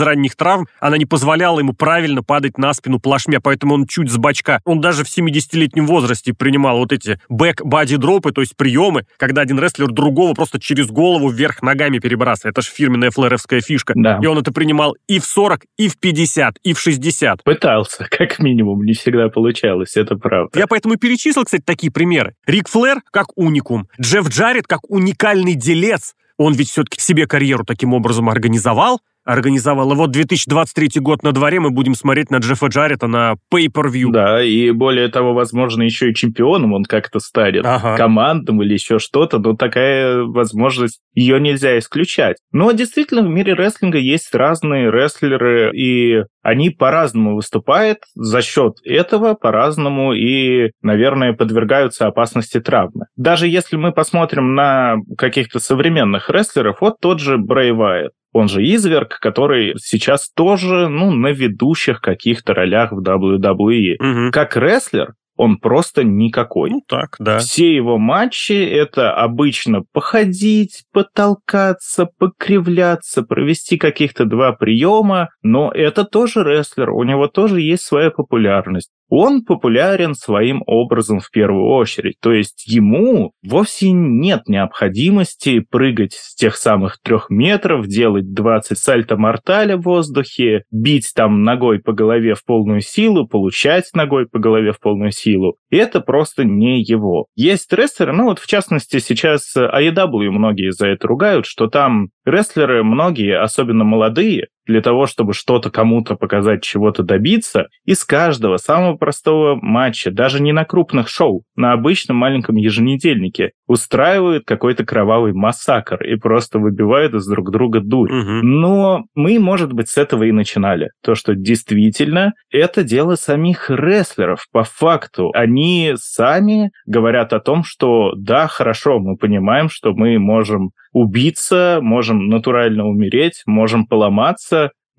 ранних 0.00 0.36
травм, 0.36 0.66
она 0.80 0.98
не 0.98 1.06
позволяла 1.06 1.60
ему 1.60 1.72
правильно 1.72 2.22
падать 2.22 2.58
на 2.58 2.74
спину 2.74 2.98
плашмя, 2.98 3.40
поэтому 3.40 3.74
он 3.74 3.86
чуть 3.86 4.10
с 4.10 4.16
бачка. 4.16 4.60
Он 4.64 4.80
даже 4.80 5.04
в 5.04 5.06
70-летнем 5.06 5.86
возрасте 5.86 6.34
принимал 6.34 6.78
вот 6.78 6.92
эти 6.92 7.18
бэк-бади 7.28 7.96
дропы, 8.02 8.32
то 8.32 8.42
есть 8.42 8.56
приемы, 8.56 9.06
когда 9.16 9.40
один 9.40 9.58
рестлер 9.58 9.88
другого 9.88 10.34
просто 10.34 10.60
через 10.60 10.88
голову 10.88 11.30
вверх 11.30 11.62
ногами 11.62 11.98
перебрасывает. 11.98 12.52
Это 12.52 12.62
же 12.62 12.68
фирменная 12.70 13.10
флэровская 13.10 13.62
фишка. 13.62 13.94
Да. 13.96 14.18
И 14.22 14.26
он 14.26 14.38
это 14.38 14.52
принимал 14.52 14.94
и 15.08 15.18
в 15.18 15.24
40, 15.24 15.62
и 15.78 15.88
в 15.88 15.98
50, 15.98 16.56
и 16.62 16.74
в 16.74 16.80
60. 16.80 17.42
Пытался, 17.44 18.06
как 18.10 18.38
минимум, 18.38 18.84
не 18.84 18.92
всегда 18.92 19.28
получалось, 19.28 19.96
это 19.96 20.16
правда. 20.16 20.58
Я 20.58 20.66
поэтому 20.66 20.96
перечислил, 20.96 21.44
кстати, 21.44 21.62
такие 21.64 21.90
примеры. 21.90 22.34
Рик 22.46 22.68
Флэр 22.68 23.00
как 23.10 23.26
уникум, 23.36 23.88
Джефф 23.98 24.28
Джаред 24.28 24.66
как 24.66 24.80
уникальный 24.90 25.54
делец, 25.54 26.14
он 26.36 26.54
ведь 26.54 26.70
все-таки 26.70 27.00
себе 27.00 27.26
карьеру 27.26 27.64
таким 27.64 27.94
образом 27.94 28.28
организовал, 28.28 29.00
организовал. 29.24 29.92
И 29.92 29.96
вот 29.96 30.10
2023 30.10 31.00
год 31.00 31.22
на 31.22 31.32
дворе, 31.32 31.60
мы 31.60 31.70
будем 31.70 31.94
смотреть 31.94 32.30
на 32.30 32.36
Джеффа 32.36 32.66
Джарета 32.66 33.06
на 33.06 33.34
Pay-Per-View. 33.52 34.10
Да, 34.10 34.42
и 34.42 34.70
более 34.70 35.08
того, 35.08 35.34
возможно, 35.34 35.82
еще 35.82 36.10
и 36.10 36.14
чемпионом 36.14 36.72
он 36.72 36.84
как-то 36.84 37.18
станет, 37.20 37.64
ага. 37.64 37.96
командным 37.96 38.62
или 38.62 38.74
еще 38.74 38.98
что-то, 38.98 39.38
но 39.38 39.54
такая 39.54 40.22
возможность, 40.22 41.00
ее 41.14 41.40
нельзя 41.40 41.78
исключать. 41.78 42.36
Но 42.52 42.72
действительно, 42.72 43.22
в 43.22 43.28
мире 43.28 43.54
рестлинга 43.54 43.98
есть 43.98 44.34
разные 44.34 44.90
рестлеры, 44.90 45.70
и 45.76 46.24
они 46.42 46.70
по-разному 46.70 47.36
выступают, 47.36 47.98
за 48.14 48.42
счет 48.42 48.74
этого 48.84 49.34
по-разному 49.34 50.12
и, 50.12 50.72
наверное, 50.82 51.32
подвергаются 51.32 52.06
опасности 52.06 52.60
травмы. 52.60 53.06
Даже 53.16 53.46
если 53.46 53.76
мы 53.76 53.92
посмотрим 53.92 54.54
на 54.54 54.96
каких-то 55.16 55.60
современных 55.60 56.30
рестлеров, 56.30 56.78
вот 56.80 56.96
тот 57.00 57.20
же 57.20 57.38
Вайт, 57.38 58.10
он 58.32 58.48
же 58.48 58.62
Изверг, 58.62 59.18
который 59.20 59.74
сейчас 59.78 60.30
тоже, 60.30 60.88
ну, 60.88 61.10
на 61.10 61.28
ведущих 61.28 62.00
каких-то 62.00 62.54
ролях 62.54 62.92
в 62.92 63.00
WWE. 63.00 63.96
Угу. 63.98 64.32
Как 64.32 64.56
рестлер, 64.56 65.14
он 65.42 65.58
просто 65.58 66.04
никакой. 66.04 66.70
Ну 66.70 66.82
так, 66.86 67.16
да. 67.18 67.38
Все 67.38 67.74
его 67.74 67.98
матчи 67.98 68.52
это 68.52 69.12
обычно 69.12 69.82
походить, 69.92 70.84
потолкаться, 70.92 72.06
покривляться, 72.06 73.22
провести 73.22 73.76
каких-то 73.76 74.24
два 74.24 74.52
приема, 74.52 75.30
но 75.42 75.72
это 75.72 76.04
тоже 76.04 76.44
рестлер, 76.44 76.90
у 76.90 77.02
него 77.02 77.26
тоже 77.26 77.60
есть 77.60 77.82
своя 77.82 78.10
популярность 78.10 78.90
он 79.14 79.44
популярен 79.44 80.14
своим 80.14 80.62
образом 80.64 81.20
в 81.20 81.30
первую 81.30 81.66
очередь. 81.66 82.14
То 82.18 82.32
есть 82.32 82.64
ему 82.66 83.32
вовсе 83.46 83.90
нет 83.90 84.48
необходимости 84.48 85.60
прыгать 85.60 86.14
с 86.14 86.34
тех 86.34 86.56
самых 86.56 86.98
трех 86.98 87.28
метров, 87.28 87.86
делать 87.86 88.32
20 88.32 88.78
сальто-морталя 88.78 89.76
в 89.76 89.82
воздухе, 89.82 90.64
бить 90.70 91.12
там 91.14 91.42
ногой 91.42 91.80
по 91.80 91.92
голове 91.92 92.34
в 92.34 92.42
полную 92.42 92.80
силу, 92.80 93.28
получать 93.28 93.90
ногой 93.92 94.26
по 94.26 94.38
голове 94.38 94.72
в 94.72 94.80
полную 94.80 95.12
силу 95.12 95.31
силу. 95.32 95.56
И 95.70 95.76
это 95.76 96.00
просто 96.00 96.44
не 96.44 96.82
его. 96.82 97.26
Есть 97.34 97.72
рестлеры, 97.72 98.12
ну 98.12 98.24
вот 98.24 98.38
в 98.38 98.46
частности 98.46 98.98
сейчас 98.98 99.54
AEW 99.56 100.30
многие 100.30 100.72
за 100.72 100.88
это 100.88 101.06
ругают, 101.08 101.46
что 101.46 101.68
там 101.68 102.08
рестлеры 102.24 102.84
многие, 102.84 103.38
особенно 103.38 103.84
молодые, 103.84 104.48
для 104.66 104.80
того, 104.80 105.06
чтобы 105.06 105.32
что-то 105.32 105.70
кому-то 105.70 106.16
показать, 106.16 106.62
чего-то 106.62 107.02
добиться, 107.02 107.68
из 107.84 108.04
каждого 108.04 108.56
самого 108.56 108.96
простого 108.96 109.58
матча, 109.60 110.10
даже 110.10 110.40
не 110.42 110.52
на 110.52 110.64
крупных 110.64 111.08
шоу, 111.08 111.44
на 111.56 111.72
обычном 111.72 112.16
маленьком 112.16 112.56
еженедельнике, 112.56 113.52
устраивают 113.66 114.44
какой-то 114.44 114.84
кровавый 114.84 115.32
массакр 115.32 116.02
и 116.02 116.16
просто 116.16 116.58
выбивают 116.58 117.14
из 117.14 117.26
друг 117.26 117.50
друга 117.50 117.80
дурь. 117.80 118.12
Угу. 118.12 118.46
Но 118.46 119.04
мы, 119.14 119.38
может 119.38 119.72
быть, 119.72 119.88
с 119.88 119.96
этого 119.96 120.24
и 120.24 120.32
начинали. 120.32 120.90
То, 121.02 121.14
что 121.14 121.34
действительно 121.34 122.32
это 122.50 122.84
дело 122.84 123.14
самих 123.14 123.70
рестлеров. 123.70 124.46
По 124.52 124.64
факту 124.64 125.30
они 125.34 125.94
сами 125.96 126.70
говорят 126.86 127.32
о 127.32 127.40
том, 127.40 127.64
что 127.64 128.12
да, 128.16 128.46
хорошо, 128.46 128.98
мы 128.98 129.16
понимаем, 129.16 129.68
что 129.70 129.92
мы 129.92 130.18
можем 130.18 130.70
убиться, 130.92 131.78
можем 131.80 132.28
натурально 132.28 132.86
умереть, 132.86 133.42
можем 133.46 133.86
поломаться, 133.86 134.51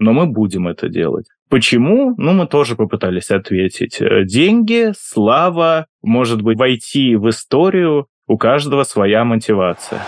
но 0.03 0.13
мы 0.13 0.25
будем 0.25 0.67
это 0.67 0.89
делать. 0.89 1.25
Почему? 1.49 2.13
Ну, 2.17 2.33
мы 2.33 2.47
тоже 2.47 2.75
попытались 2.75 3.31
ответить. 3.31 3.99
Деньги, 4.25 4.91
слава, 4.97 5.87
может 6.01 6.41
быть, 6.41 6.57
войти 6.57 7.15
в 7.15 7.29
историю, 7.29 8.07
у 8.27 8.37
каждого 8.37 8.83
своя 8.83 9.23
мотивация. 9.23 10.01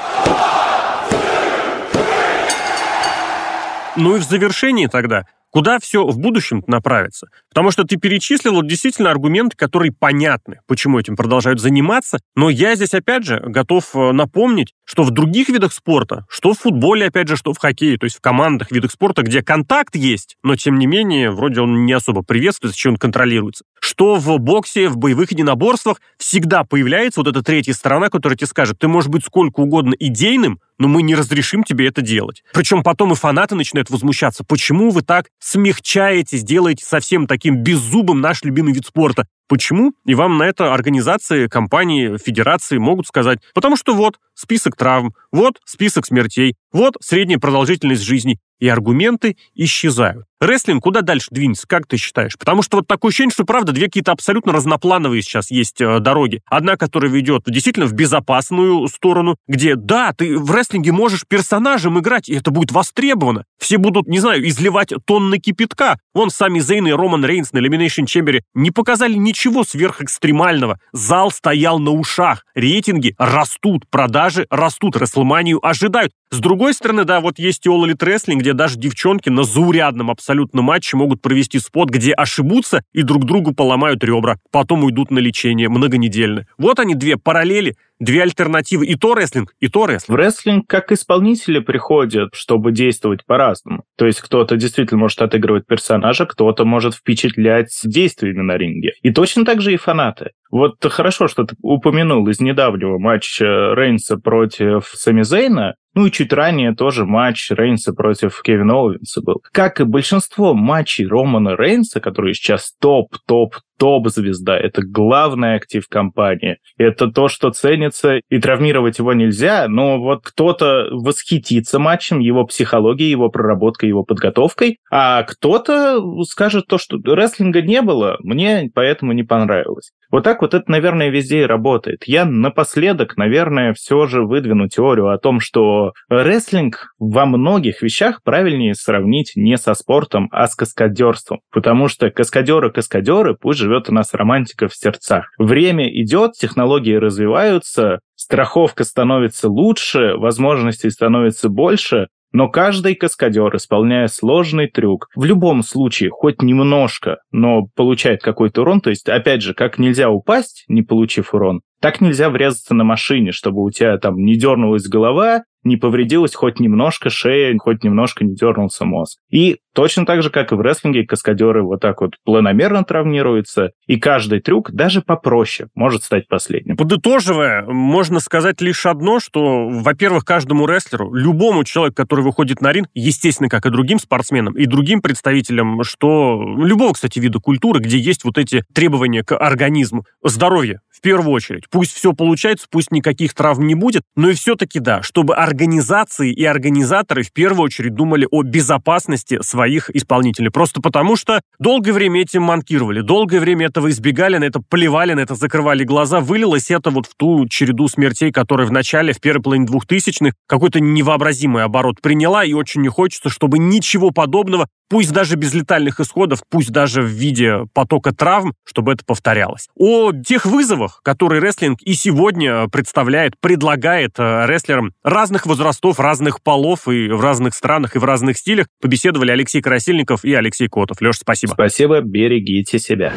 Ну 3.97 4.15
и 4.15 4.19
в 4.19 4.23
завершении 4.23 4.87
тогда, 4.87 5.25
куда 5.55 5.79
все 5.79 6.05
в 6.05 6.19
будущем 6.19 6.65
направится? 6.67 7.29
Потому 7.47 7.71
что 7.71 7.85
ты 7.85 7.95
перечислил 7.95 8.61
действительно 8.61 9.09
аргументы, 9.09 9.55
которые 9.55 9.93
понятны, 9.93 10.59
почему 10.67 10.99
этим 10.99 11.15
продолжают 11.15 11.61
заниматься. 11.61 12.19
Но 12.35 12.49
я 12.49 12.75
здесь, 12.75 12.93
опять 12.93 13.23
же, 13.23 13.39
готов 13.39 13.95
э, 13.95 14.11
напомнить, 14.11 14.73
что 14.83 15.03
в 15.03 15.11
других 15.11 15.47
видах 15.47 15.71
спорта, 15.71 16.25
что 16.27 16.53
в 16.53 16.59
футболе, 16.59 17.07
опять 17.07 17.29
же, 17.29 17.37
что 17.37 17.53
в 17.53 17.57
хоккее, 17.57 17.97
то 17.97 18.03
есть 18.03 18.17
в 18.17 18.21
командах, 18.21 18.69
видах 18.69 18.91
спорта, 18.91 19.21
где 19.21 19.41
контакт 19.41 19.95
есть, 19.95 20.35
но 20.43 20.57
тем 20.57 20.77
не 20.77 20.87
менее, 20.87 21.31
вроде 21.31 21.61
он 21.61 21.85
не 21.85 21.93
особо 21.93 22.21
приветствуется, 22.21 22.77
чем 22.77 22.91
он 22.93 22.97
контролируется, 22.97 23.63
что 23.85 24.15
в 24.15 24.39
боксе, 24.39 24.89
в 24.89 24.97
боевых 24.97 25.31
единоборствах 25.31 26.01
всегда 26.17 26.63
появляется 26.63 27.19
вот 27.19 27.27
эта 27.27 27.43
третья 27.43 27.73
сторона, 27.73 28.09
которая 28.09 28.35
тебе 28.35 28.47
скажет, 28.47 28.79
ты 28.79 28.87
можешь 28.87 29.09
быть 29.09 29.23
сколько 29.23 29.59
угодно 29.59 29.93
идейным, 29.97 30.59
но 30.79 30.87
мы 30.87 31.03
не 31.03 31.13
разрешим 31.15 31.63
тебе 31.63 31.87
это 31.87 32.01
делать. 32.01 32.43
Причем 32.51 32.83
потом 32.83 33.13
и 33.13 33.15
фанаты 33.15 33.55
начинают 33.55 33.89
возмущаться. 33.89 34.43
Почему 34.43 34.89
вы 34.89 35.03
так 35.03 35.27
смягчаете, 35.39 36.37
сделаете 36.37 36.83
совсем 36.83 37.27
таким 37.27 37.57
беззубым 37.57 38.21
наш 38.21 38.43
любимый 38.43 38.73
вид 38.73 38.87
спорта. 38.87 39.27
Почему? 39.47 39.93
И 40.05 40.15
вам 40.15 40.37
на 40.37 40.43
это 40.43 40.73
организации, 40.73 41.47
компании, 41.47 42.17
федерации 42.17 42.79
могут 42.79 43.05
сказать. 43.05 43.39
Потому 43.53 43.77
что 43.77 43.93
вот 43.93 44.17
список 44.33 44.75
травм, 44.75 45.13
вот 45.31 45.59
список 45.65 46.07
смертей, 46.07 46.55
вот 46.73 46.95
средняя 46.99 47.37
продолжительность 47.37 48.01
жизни. 48.01 48.39
И 48.59 48.67
аргументы 48.67 49.35
исчезают. 49.53 50.25
Рестлинг 50.41 50.83
куда 50.83 51.01
дальше 51.01 51.27
двинется, 51.31 51.65
как 51.65 51.87
ты 51.87 51.95
считаешь? 51.95 52.37
Потому 52.37 52.61
что 52.61 52.77
вот 52.77 52.87
такое 52.87 53.09
ощущение, 53.09 53.31
что, 53.31 53.45
правда, 53.45 53.71
две 53.71 53.85
какие-то 53.85 54.11
абсолютно 54.11 54.51
разноплановые 54.51 55.21
сейчас 55.21 55.49
есть 55.49 55.79
э, 55.79 55.99
дороги. 55.99 56.41
Одна, 56.45 56.75
которая 56.75 57.09
ведет 57.09 57.43
действительно 57.47 57.85
в 57.85 57.93
безопасную 57.93 58.87
сторону, 58.89 59.37
где, 59.47 59.75
да, 59.75 60.11
ты 60.11 60.37
в 60.37 60.51
рестлинге 60.51 60.91
можешь 60.91 61.25
персонажем 61.25 61.97
играть, 61.99 62.27
и 62.27 62.35
это 62.35 62.51
будет 62.51 62.73
востребовано. 62.73 63.45
Все 63.57 63.77
будут, 63.77 64.07
не 64.07 64.19
знаю, 64.19 64.45
изливать 64.47 64.91
тонны 65.05 65.39
кипятка. 65.39 65.97
Вон 66.13 66.29
сами 66.29 66.59
Зейн 66.59 66.87
и 66.87 66.91
Роман 66.91 67.23
Рейнс 67.23 67.53
на 67.53 67.59
Elimination 67.59 68.05
Chamber 68.05 68.41
не 68.53 68.71
показали 68.71 69.13
ничего 69.13 69.63
сверхэкстремального. 69.63 70.79
Зал 70.91 71.31
стоял 71.31 71.79
на 71.79 71.91
ушах. 71.91 72.45
Рейтинги 72.55 73.15
растут, 73.17 73.89
продажи 73.89 74.47
растут, 74.49 74.97
Рестлманию 74.97 75.65
ожидают. 75.65 76.11
С 76.29 76.39
другой 76.39 76.73
стороны, 76.73 77.05
да, 77.05 77.21
вот 77.21 77.39
есть 77.39 77.65
и 77.65 77.69
All 77.69 77.85
Elite 77.85 77.99
Wrestling, 77.99 78.35
где 78.35 78.53
даже 78.53 78.77
девчонки 78.77 79.29
на 79.29 79.43
заурядном 79.43 80.11
абсолютно 80.11 80.24
матче 80.53 80.97
могут 80.97 81.21
провести 81.21 81.59
спот, 81.59 81.89
где 81.89 82.13
ошибутся 82.13 82.83
и 82.93 83.01
друг 83.01 83.25
другу 83.25 83.53
поломают 83.53 84.03
ребра, 84.03 84.37
потом 84.51 84.83
уйдут 84.83 85.11
на 85.11 85.19
лечение 85.19 85.69
многонедельно. 85.69 86.45
Вот 86.57 86.79
они 86.79 86.95
две 86.95 87.17
параллели, 87.17 87.75
две 87.99 88.23
альтернативы. 88.23 88.85
И 88.85 88.95
то 88.95 89.15
рестлинг, 89.15 89.53
и 89.59 89.67
то 89.67 89.85
рестлинг. 89.85 90.17
В 90.17 90.21
рестлинг 90.21 90.67
как 90.67 90.91
исполнители 90.91 91.59
приходят, 91.59 92.29
чтобы 92.33 92.71
действовать 92.71 93.25
по-разному. 93.25 93.83
То 93.97 94.05
есть 94.05 94.21
кто-то 94.21 94.55
действительно 94.57 94.99
может 94.99 95.21
отыгрывать 95.21 95.65
персонажа, 95.65 96.25
кто-то 96.25 96.65
может 96.65 96.95
впечатлять 96.95 97.69
действиями 97.83 98.41
на 98.41 98.57
ринге. 98.57 98.93
И 99.01 99.11
точно 99.11 99.45
так 99.45 99.61
же 99.61 99.73
и 99.73 99.77
фанаты. 99.77 100.31
Вот 100.51 100.75
хорошо, 100.83 101.27
что 101.27 101.43
ты 101.43 101.55
упомянул 101.61 102.27
из 102.27 102.39
недавнего 102.39 102.97
матча 102.97 103.73
Рейнса 103.75 104.17
против 104.17 104.91
Сами 104.93 105.23
Зейна. 105.23 105.75
Ну 105.95 106.05
и 106.07 106.11
чуть 106.11 106.33
ранее 106.33 106.75
тоже 106.75 107.05
матч 107.05 107.49
Рейнса 107.51 107.93
против 107.93 108.41
Кевина 108.43 108.75
Оуэнса 108.75 109.21
был. 109.21 109.41
Как 109.53 109.79
и 109.79 109.85
большинство 109.85 110.53
матчей 110.53 111.07
Романа 111.07 111.55
Рейнса, 111.55 112.01
которые 112.01 112.33
сейчас 112.33 112.73
топ-топ 112.81 113.55
топ-звезда, 113.77 114.57
это 114.57 114.81
главный 114.83 115.55
актив 115.55 115.87
компании. 115.87 116.57
Это 116.77 117.07
то, 117.07 117.27
что 117.27 117.51
ценится, 117.51 118.19
и 118.29 118.39
травмировать 118.39 118.99
его 118.99 119.13
нельзя, 119.13 119.67
но 119.67 119.99
вот 119.99 120.21
кто-то 120.23 120.87
восхитится 120.91 121.79
матчем, 121.79 122.19
его 122.19 122.45
психологией, 122.45 123.11
его 123.11 123.29
проработкой, 123.29 123.89
его 123.89 124.03
подготовкой, 124.03 124.77
а 124.91 125.23
кто-то 125.23 126.01
скажет 126.23 126.67
то, 126.67 126.77
что 126.77 126.97
рестлинга 126.97 127.61
не 127.61 127.81
было, 127.81 128.17
мне 128.19 128.69
поэтому 128.73 129.11
не 129.13 129.23
понравилось. 129.23 129.91
Вот 130.11 130.23
так 130.23 130.41
вот 130.41 130.53
это, 130.53 130.69
наверное, 130.71 131.09
везде 131.09 131.41
и 131.41 131.45
работает. 131.45 132.03
Я 132.05 132.25
напоследок, 132.25 133.17
наверное, 133.17 133.73
все 133.73 134.05
же 134.07 134.25
выдвину 134.25 134.69
теорию 134.69 135.09
о 135.09 135.17
том, 135.17 135.39
что 135.39 135.91
рестлинг 136.09 136.93
во 136.99 137.25
многих 137.25 137.81
вещах 137.81 138.21
правильнее 138.23 138.75
сравнить 138.75 139.33
не 139.35 139.57
со 139.57 139.73
спортом, 139.73 140.29
а 140.31 140.47
с 140.47 140.55
каскадерством. 140.55 141.39
Потому 141.51 141.87
что 141.87 142.09
каскадеры-каскадеры, 142.09 143.35
пусть 143.39 143.59
живет 143.65 143.89
у 143.89 143.93
нас 143.93 144.13
романтика 144.13 144.67
в 144.67 144.75
сердцах. 144.75 145.31
Время 145.39 145.89
идет, 145.89 146.33
технологии 146.33 146.93
развиваются, 146.93 147.99
страховка 148.15 148.83
становится 148.83 149.49
лучше, 149.49 150.15
возможностей 150.17 150.91
становится 150.91 151.49
больше, 151.49 152.07
но 152.31 152.49
каждый 152.49 152.95
каскадер, 152.95 153.55
исполняя 153.55 154.07
сложный 154.07 154.67
трюк, 154.67 155.07
в 155.15 155.23
любом 155.23 155.63
случае 155.63 156.09
хоть 156.11 156.41
немножко, 156.41 157.17
но 157.31 157.67
получает 157.75 158.21
какой-то 158.21 158.61
урон, 158.61 158.81
то 158.81 158.89
есть, 158.89 159.07
опять 159.09 159.41
же, 159.41 159.53
как 159.53 159.79
нельзя 159.79 160.09
упасть, 160.09 160.65
не 160.67 160.83
получив 160.83 161.33
урон, 161.33 161.61
так 161.81 162.01
нельзя 162.01 162.29
врезаться 162.29 162.75
на 162.75 162.83
машине, 162.83 163.31
чтобы 163.31 163.63
у 163.63 163.71
тебя 163.71 163.97
там 163.97 164.17
не 164.17 164.35
дернулась 164.35 164.87
голова, 164.87 165.43
не 165.65 165.77
повредилась 165.77 166.35
хоть 166.35 166.59
немножко 166.59 167.09
шея, 167.09 167.55
хоть 167.57 167.83
немножко 167.83 168.23
не 168.23 168.35
дернулся 168.35 168.85
мозг. 168.85 169.19
И 169.29 169.57
точно 169.73 170.05
так 170.05 170.21
же, 170.21 170.29
как 170.29 170.51
и 170.51 170.55
в 170.55 170.61
рестлинге, 170.61 171.05
каскадеры 171.05 171.63
вот 171.63 171.81
так 171.81 172.01
вот 172.01 172.13
планомерно 172.23 172.83
травмируются, 172.83 173.71
и 173.87 173.97
каждый 173.97 174.39
трюк, 174.39 174.71
даже 174.71 175.01
попроще, 175.01 175.69
может 175.75 176.03
стать 176.03 176.27
последним. 176.27 176.77
Подытоживая, 176.77 177.65
можно 177.65 178.19
сказать 178.19 178.61
лишь 178.61 178.85
одно, 178.85 179.19
что, 179.19 179.67
во-первых, 179.67 180.23
каждому 180.23 180.67
рестлеру, 180.67 181.13
любому 181.13 181.63
человеку, 181.63 181.95
который 181.95 182.23
выходит 182.23 182.61
на 182.61 182.71
ринг, 182.71 182.87
естественно, 182.93 183.49
как 183.49 183.65
и 183.65 183.71
другим 183.71 183.99
спортсменам, 183.99 184.53
и 184.53 184.65
другим 184.65 185.01
представителям, 185.01 185.83
что 185.83 186.41
любого, 186.57 186.93
кстати, 186.93 187.19
вида 187.19 187.39
культуры, 187.39 187.79
где 187.79 187.97
есть 187.97 188.23
вот 188.23 188.37
эти 188.37 188.63
требования 188.73 189.23
к 189.23 189.35
организму, 189.35 190.05
здоровье 190.23 190.79
в 190.95 191.01
первую 191.01 191.33
очередь. 191.33 191.63
Пусть 191.69 191.91
все 191.93 192.13
получается, 192.13 192.67
пусть 192.69 192.91
никаких 192.91 193.33
травм 193.33 193.67
не 193.67 193.75
будет, 193.75 194.03
но 194.15 194.29
и 194.29 194.33
все-таки 194.33 194.79
да, 194.79 195.01
чтобы 195.01 195.35
организации 195.35 196.31
и 196.31 196.45
организаторы 196.45 197.23
в 197.23 197.33
первую 197.33 197.65
очередь 197.65 197.93
думали 197.93 198.27
о 198.31 198.43
безопасности 198.43 199.41
своих 199.41 199.89
исполнителей. 199.89 200.51
Просто 200.51 200.81
потому 200.81 201.15
что 201.15 201.41
долгое 201.59 201.91
время 201.91 202.21
этим 202.21 202.43
манкировали, 202.43 203.01
долгое 203.01 203.39
время 203.39 203.67
этого 203.67 203.89
избегали, 203.89 204.37
на 204.37 204.45
это 204.45 204.61
плевали, 204.61 205.13
на 205.13 205.19
это 205.19 205.35
закрывали 205.35 205.83
глаза. 205.83 206.21
Вылилось 206.21 206.71
это 206.71 206.91
вот 206.91 207.07
в 207.07 207.15
ту 207.15 207.47
череду 207.49 207.87
смертей, 207.87 208.31
которая 208.31 208.67
в 208.67 208.71
начале, 208.71 209.13
в 209.13 209.19
первой 209.19 209.41
половине 209.41 209.65
двухтысячных, 209.65 210.33
какой-то 210.47 210.79
невообразимый 210.79 211.63
оборот 211.63 212.01
приняла, 212.01 212.45
и 212.45 212.53
очень 212.53 212.81
не 212.81 212.89
хочется, 212.89 213.29
чтобы 213.29 213.59
ничего 213.59 214.11
подобного 214.11 214.67
пусть 214.89 215.11
даже 215.11 215.35
без 215.35 215.53
летальных 215.53 215.99
исходов, 215.99 216.41
пусть 216.49 216.71
даже 216.71 217.01
в 217.01 217.07
виде 217.07 217.65
потока 217.73 218.13
травм, 218.13 218.53
чтобы 218.63 218.93
это 218.93 219.03
повторялось. 219.05 219.67
О 219.75 220.11
тех 220.11 220.45
вызовах, 220.45 220.84
которые 221.03 221.41
рестлинг 221.41 221.81
и 221.81 221.93
сегодня 221.93 222.67
представляет, 222.67 223.33
предлагает 223.39 224.13
э, 224.17 224.45
рестлерам 224.47 224.93
разных 225.03 225.45
возрастов, 225.45 225.99
разных 225.99 226.41
полов 226.41 226.87
и 226.87 227.09
в 227.09 227.21
разных 227.21 227.53
странах 227.53 227.95
и 227.95 227.99
в 227.99 228.03
разных 228.03 228.37
стилях, 228.37 228.67
побеседовали 228.81 229.31
Алексей 229.31 229.61
Красильников 229.61 230.23
и 230.23 230.33
Алексей 230.33 230.67
Котов. 230.67 231.01
Леша, 231.01 231.19
спасибо. 231.21 231.53
Спасибо, 231.53 232.01
берегите 232.01 232.79
себя. 232.79 233.13